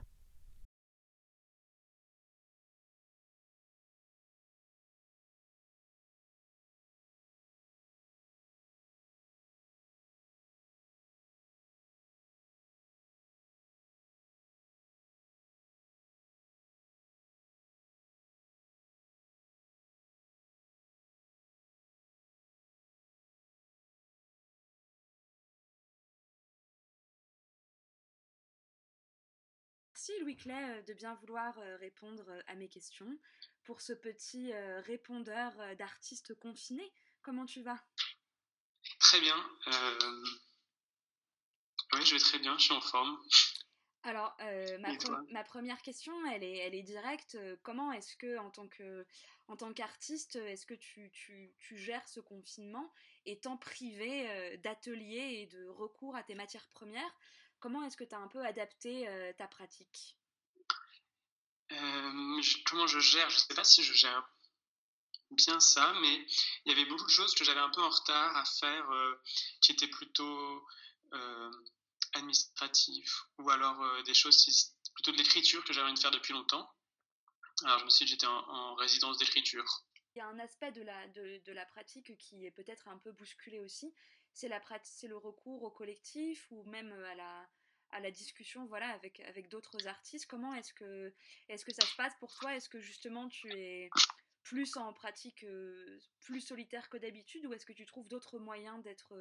[30.08, 33.18] Merci Louis Clay de bien vouloir répondre à mes questions.
[33.64, 34.52] Pour ce petit
[34.86, 36.90] répondeur d'artistes confinés,
[37.20, 37.78] comment tu vas?
[39.00, 39.36] Très bien.
[41.92, 43.18] Oui, je vais très bien, je suis en forme.
[44.02, 44.34] Alors,
[45.30, 47.36] ma, première question, elle est, elle est directe.
[47.62, 49.04] Comment est-ce que, en tant que,
[49.48, 52.90] en tant qu'artiste, est-ce que tu, tu, tu, gères ce confinement
[53.26, 57.14] étant privé d'ateliers et de recours à tes matières premières?
[57.60, 60.16] Comment est-ce que tu as un peu adapté euh, ta pratique?
[61.72, 63.28] Euh, Comment je gère?
[63.30, 64.30] Je ne sais pas si je gère
[65.30, 66.26] bien ça, mais
[66.64, 69.20] il y avait beaucoup de choses que j'avais un peu en retard à faire euh,
[69.60, 70.66] qui étaient plutôt
[72.14, 76.70] administratives ou alors des choses plutôt de l'écriture que j'avais envie de faire depuis longtemps.
[77.64, 79.64] Alors je me suis dit que j'étais en, résidence d'écriture.
[80.14, 82.98] Il y a un aspect de la, de, de la pratique qui est peut-être un
[82.98, 83.94] peu bousculé aussi,
[84.38, 87.48] c'est la c'est le recours au collectif ou même à la
[87.90, 90.26] à la discussion voilà avec avec d'autres artistes.
[90.26, 91.12] Comment est-ce que
[91.48, 92.54] est-ce que ça se passe pour toi?
[92.54, 93.90] Est-ce que justement tu es
[94.44, 95.44] plus en pratique
[96.20, 99.12] plus solitaire que d'habitude ou est-ce que tu trouves d'autres moyens d'être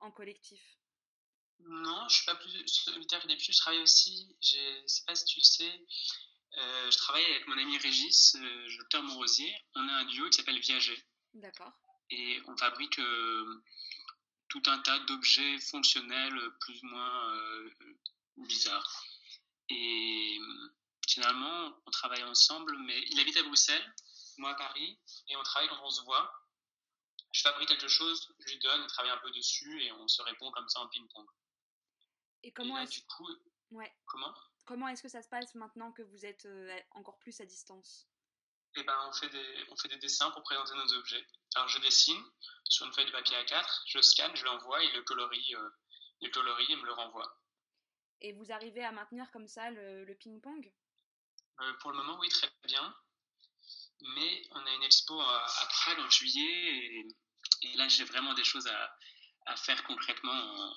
[0.00, 0.78] en collectif?
[1.58, 3.54] Non je suis pas plus solitaire que d'habitude.
[3.54, 5.72] Je travaille aussi je sais pas si tu le sais
[6.90, 8.36] je travaille avec mon ami Régis
[8.78, 10.98] Docteur Morosier on a un duo qui s'appelle Viager
[11.34, 11.72] d'accord.
[12.10, 13.00] Et on fabrique
[14.52, 17.70] tout un tas d'objets fonctionnels plus ou moins euh,
[18.36, 19.04] bizarres.
[19.70, 20.38] Et
[21.08, 23.94] généralement, on travaille ensemble, mais il habite à Bruxelles,
[24.36, 24.98] moi à Paris,
[25.28, 26.30] et on travaille quand on se voit.
[27.30, 30.20] Je fabrique quelque chose, je lui donne, il travaille un peu dessus, et on se
[30.20, 31.26] répond comme ça en ping-pong.
[32.42, 33.28] Et comment est-ce du coup,
[33.70, 33.90] ouais.
[34.04, 34.34] comment?
[34.66, 38.06] Comment est-ce que ça se passe maintenant que vous êtes euh, encore plus à distance?
[38.74, 41.26] Eh ben, on fait des, on fait des dessins pour présenter nos objets.
[41.54, 42.22] Alors, je dessine,
[42.64, 45.70] sur une feuille de papier A4, je scanne, je l'envoie, il le colorie, euh,
[46.20, 47.38] il colorie et me le renvoie.
[48.22, 50.72] Et vous arrivez à maintenir comme ça le, ping-pong?
[51.60, 52.96] Euh, Pour le moment, oui, très bien.
[54.00, 57.04] Mais on a une expo à, Prague en juillet
[57.62, 60.76] et, là, j'ai vraiment des choses à, faire concrètement,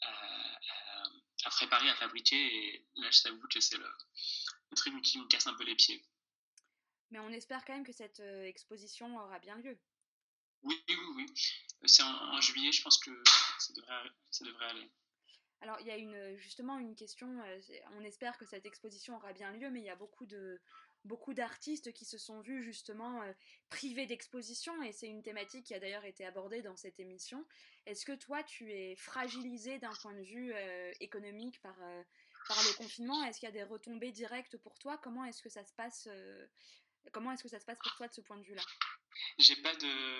[0.00, 2.36] à, préparer, à fabriquer.
[2.36, 3.90] Et là, je t'avoue que c'est le,
[4.70, 6.04] le truc qui me casse un peu les pieds.
[7.10, 9.78] Mais on espère quand même que cette euh, exposition aura bien lieu.
[10.62, 11.26] Oui, oui, oui.
[11.86, 13.10] C'est en, juillet, je pense que
[13.58, 14.90] ça devrait, ça devrait aller.
[15.60, 17.60] Alors, il y a une, justement une question, euh,
[17.96, 20.60] on espère que cette exposition aura bien lieu, mais il y a beaucoup de
[21.04, 23.32] beaucoup d'artistes qui se sont vus justement euh,
[23.70, 27.46] privés d'exposition, et c'est une thématique qui a d'ailleurs été abordée dans cette émission.
[27.86, 31.76] Est-ce que toi, tu es fragilisé d'un point de vue euh, économique par,
[32.48, 33.24] par le confinement?
[33.24, 34.98] Est-ce qu'il y a des retombées directes pour toi?
[34.98, 36.08] Comment est-ce que ça se passe
[37.12, 38.62] Comment est-ce que ça se passe pour toi de ce point de vue-là?
[39.38, 39.74] J'ai pas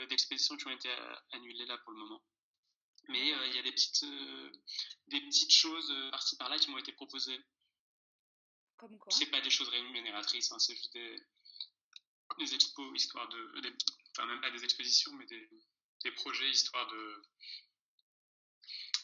[0.07, 0.91] d'expositions qui ont été
[1.33, 2.23] annulées là pour le moment.
[3.09, 4.53] Mais euh, il y a des petites, euh,
[5.07, 7.41] des petites choses euh, par-ci par-là qui m'ont été proposées.
[8.77, 9.11] Comme quoi?
[9.11, 11.27] C'est pas des choses rémunératrices, hein, c'est juste des,
[12.39, 13.73] des expos, histoire de.
[14.11, 15.49] enfin, même pas des expositions, mais des,
[16.05, 17.23] des projets, histoire de,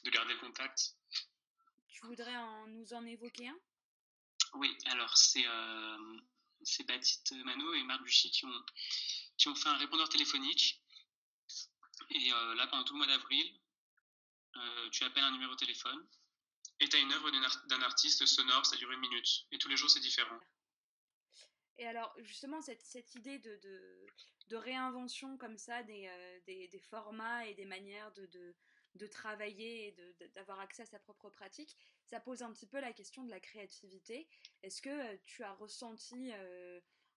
[0.05, 0.97] de garder le contact.
[1.89, 3.59] Tu voudrais en, nous en évoquer un?
[4.55, 6.21] Oui, alors c'est euh,
[6.87, 8.65] Baptiste Mano et Marc qui ont,
[9.37, 10.81] qui ont fait un répondeur téléphonique.
[12.11, 13.61] Et là, pendant tout le mois d'avril,
[14.57, 16.07] euh, tu appelles un numéro de téléphone
[16.81, 17.31] et tu as une œuvre
[17.69, 19.47] d'un artiste sonore, ça dure une minute.
[19.53, 20.39] Et tous les jours, c'est différent.
[21.79, 23.61] Et alors, justement, cette, cette idée de,
[24.49, 28.55] de, réinvention comme ça des, euh, des, des, formats et des manières de,
[28.95, 31.77] de travailler et d'avoir accès à sa propre pratique,
[32.07, 34.29] ça pose un petit peu la question de la créativité.
[34.63, 36.33] Est-ce que euh, tu as ressenti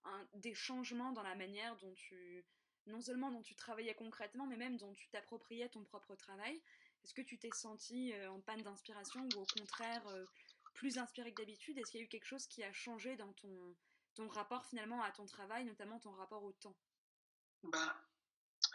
[0.06, 2.46] un, des changements dans la manière dont tu,
[2.88, 6.62] non seulement dont tu travaillais concrètement, mais même dont tu t'appropriais ton propre travail?
[7.04, 10.26] Est-ce que tu t'es senti euh, en panne d'inspiration ou au contraire euh,
[10.74, 11.78] plus inspiré que d'habitude?
[11.78, 13.76] Est-ce qu'il y a eu quelque chose qui a changé dans ton,
[14.16, 16.76] ton rapport finalement à ton travail, notamment ton rapport au temps?
[17.64, 17.96] Bah,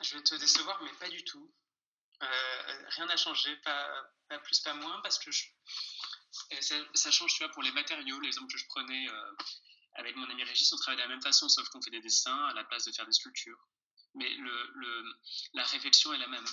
[0.03, 1.53] je vais te décevoir, mais pas du tout.
[2.23, 5.31] Euh, rien n'a changé, pas, pas, plus, pas moins, parce que
[6.61, 9.07] ça, change, tu vois, pour les matériaux, l'exemple que je prenais
[9.95, 12.45] avec mon ami Régis, on travaille de la même façon, sauf qu'on fait des dessins
[12.47, 13.67] à la place de faire des sculptures.
[14.15, 15.05] Mais le, le,
[15.55, 16.47] la réflexion est la même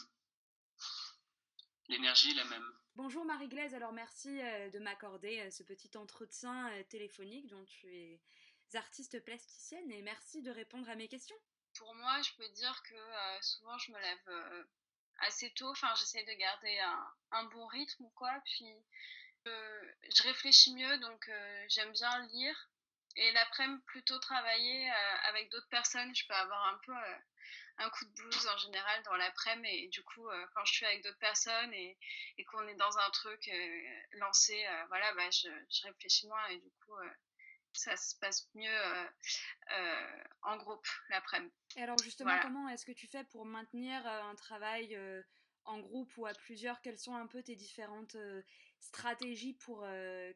[1.89, 2.71] l'énergie est la même.
[2.95, 7.87] Bonjour Marie-Glaise, alors merci euh, de m'accorder euh, ce petit entretien euh, téléphonique dont tu
[7.93, 8.21] es
[8.75, 11.35] artiste plasticienne et merci de répondre à mes questions.
[11.75, 12.95] Pour moi, je peux dire que
[13.41, 14.67] souvent je me lève
[15.21, 16.79] assez tôt, enfin j'essaie de garder
[17.31, 18.73] un, bon rythme ou quoi, puis
[19.45, 21.29] je réfléchis mieux donc
[21.67, 22.69] j'aime bien lire.
[23.15, 24.89] Et l'après-midi plutôt travailler
[25.27, 26.93] avec d'autres personnes, je peux avoir un peu
[27.79, 29.85] un coup de blues en général dans l'après-midi.
[29.85, 31.97] Et du coup, euh, quand je suis avec d'autres personnes et,
[32.51, 36.45] qu'on est dans un truc euh, lancé, euh, voilà, bah, je, je, réfléchis moins.
[36.47, 36.95] Et du coup,
[37.73, 38.79] ça se passe mieux
[40.41, 41.53] en groupe l'après-midi.
[41.75, 44.97] Et alors justement, comment est-ce que tu fais pour maintenir un travail
[45.65, 46.81] en groupe ou à plusieurs?
[46.81, 48.17] Quelles sont un peu tes différentes
[48.79, 49.85] stratégies pour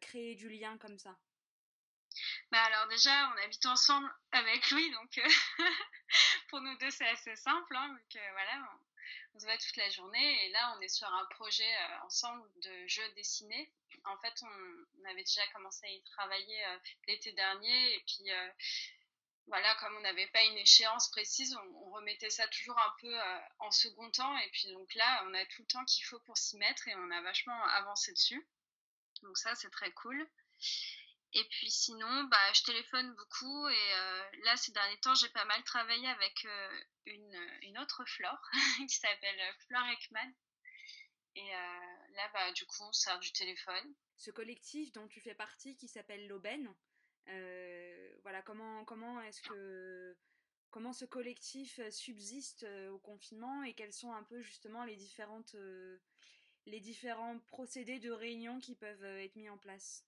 [0.01, 1.17] créer du lien comme ça?
[2.51, 5.29] Bah alors déjà, on habite ensemble avec lui, donc euh,
[6.49, 7.75] pour nous deux c'est assez simple.
[7.75, 8.79] Hein, donc euh, voilà,
[9.33, 12.47] on, se voit toute la journée et là on est sur un projet euh, ensemble
[12.61, 13.71] de jeux dessinés.
[14.05, 16.61] En fait, on, avait déjà commencé à y travailler
[17.07, 18.31] l'été dernier et puis
[19.47, 23.15] voilà, comme on n'avait pas une échéance précise, on, remettait ça toujours un peu
[23.59, 26.37] en second temps et puis donc là on a tout le temps qu'il faut pour
[26.37, 28.47] s'y mettre et on a vachement avancé dessus.
[29.21, 30.27] Donc ça c'est très cool.
[31.35, 35.45] Et puis sinon, bah, je téléphone beaucoup et euh, là, ces derniers temps, j'ai pas
[35.45, 38.49] mal travaillé avec euh, une, une, autre Flore
[38.87, 40.31] qui s'appelle Flore Ekman.
[41.35, 43.95] Et euh, là, bah, du coup, on sert du téléphone.
[44.17, 46.71] Ce collectif dont tu fais partie, qui s'appelle l'Aubaine,
[48.21, 50.15] voilà, comment, comment est-ce que
[50.69, 55.55] comment ce collectif subsiste au confinement et quels sont un peu justement les différentes
[56.65, 60.05] les différents procédés de réunion qui peuvent être mis en place?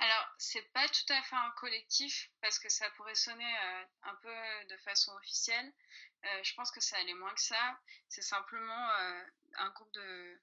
[0.00, 4.14] Alors, c'est pas tout à fait un collectif parce que ça pourrait sonner euh, un
[4.22, 5.72] peu de façon officielle.
[6.24, 7.80] Euh, je pense que ça allait moins que ça.
[8.08, 9.24] C'est simplement euh,
[9.56, 10.40] un groupe de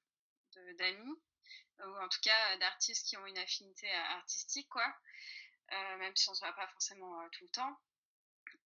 [0.77, 1.19] d'amis
[1.79, 4.87] ou en tout cas d'artistes qui ont une affinité artistique, quoi.
[5.97, 7.77] même si on se voit pas forcément tout le temps.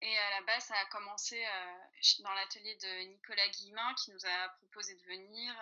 [0.02, 1.46] Et à la base, ça a commencé
[2.20, 5.54] dans l'atelier de Nicolas Guillemin qui nous a proposé de venir.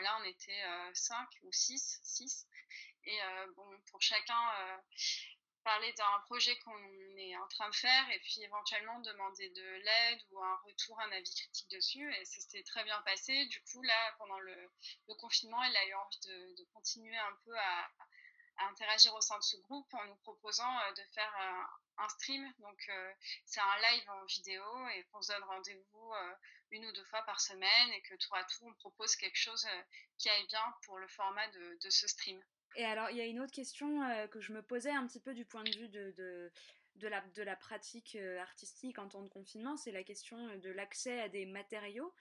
[0.00, 0.62] là, on était
[0.94, 2.46] cinq ou six, six.
[3.06, 4.76] Et euh, bon, pour chacun euh,
[5.62, 10.20] parler d'un projet qu'on est en train de faire et puis éventuellement demander de l'aide
[10.30, 12.14] ou un retour, un avis critique dessus.
[12.14, 13.46] Et ça s'était très bien passé.
[13.46, 14.70] Du coup, là, pendant le,
[15.18, 17.90] confinement, elle a eu envie de, continuer un peu à,
[18.56, 21.68] à, interagir au sein de ce groupe en nous proposant euh, de faire un,
[21.98, 22.52] un stream.
[22.58, 22.90] Donc,
[23.44, 24.62] c'est un live en vidéo
[24.94, 26.12] et qu'on se donne rendez-vous
[26.70, 29.66] une ou deux fois par semaine et que tour à tour, on propose quelque chose
[30.18, 32.40] qui aille bien pour le format de, ce stream.
[32.76, 35.20] Et alors, il y a une autre question euh, que je me posais un petit
[35.20, 36.50] peu du point de vue de,
[37.02, 41.28] la, pratique euh, artistique en temps de confinement, c'est la question euh, de l'accès à
[41.28, 42.12] des matériaux.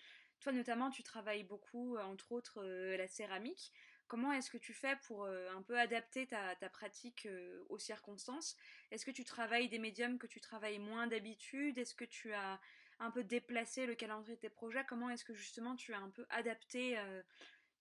[0.41, 3.71] Toi, notamment, tu travailles beaucoup, entre autres, la céramique.
[4.07, 7.27] Comment est-ce que tu fais pour un peu adapter ta, pratique
[7.69, 8.55] aux circonstances?
[8.91, 11.77] Est-ce que tu travailles des médiums que tu travailles moins d'habitude?
[11.77, 12.59] Est-ce que tu as
[12.99, 14.85] un peu déplacé le calendrier de tes projets?
[14.87, 16.97] Comment est-ce que justement tu as un peu adapté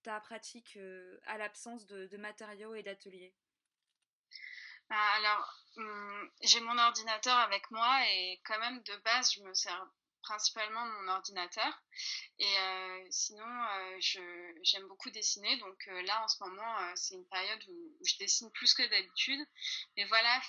[0.02, 0.78] ta pratique
[1.26, 3.34] à l'absence de, de matériaux et d'ateliers?
[4.88, 9.54] Bah, alors, hum, j'ai mon ordinateur avec moi et quand même de base, je me
[9.54, 9.86] sers
[10.22, 11.82] principalement mon ordinateur.
[12.38, 13.98] Et euh, sinon, euh,
[14.62, 15.56] j'aime beaucoup dessiner.
[15.58, 19.40] Donc euh, là, en ce moment, c'est une période où, je dessine plus que d'habitude.
[19.96, 20.40] Mais voilà,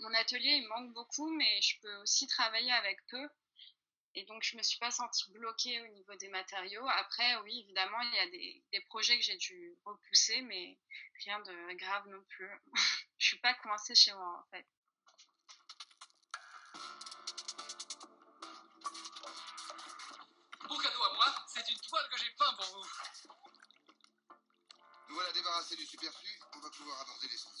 [0.00, 3.28] mon atelier, il manque beaucoup, mais je peux aussi travailler avec peu.
[4.14, 6.86] Et donc, je me suis pas sentie bloquée au niveau des matériaux.
[6.98, 10.78] Après, oui, évidemment, il y a des, des projets que j'ai dû repousser, mais
[11.24, 12.50] rien de grave non plus.
[13.18, 14.66] je suis pas coincée chez moi, en fait.
[25.32, 27.51] Débarrassés du superflu, on va pouvoir aborder l'essentiel.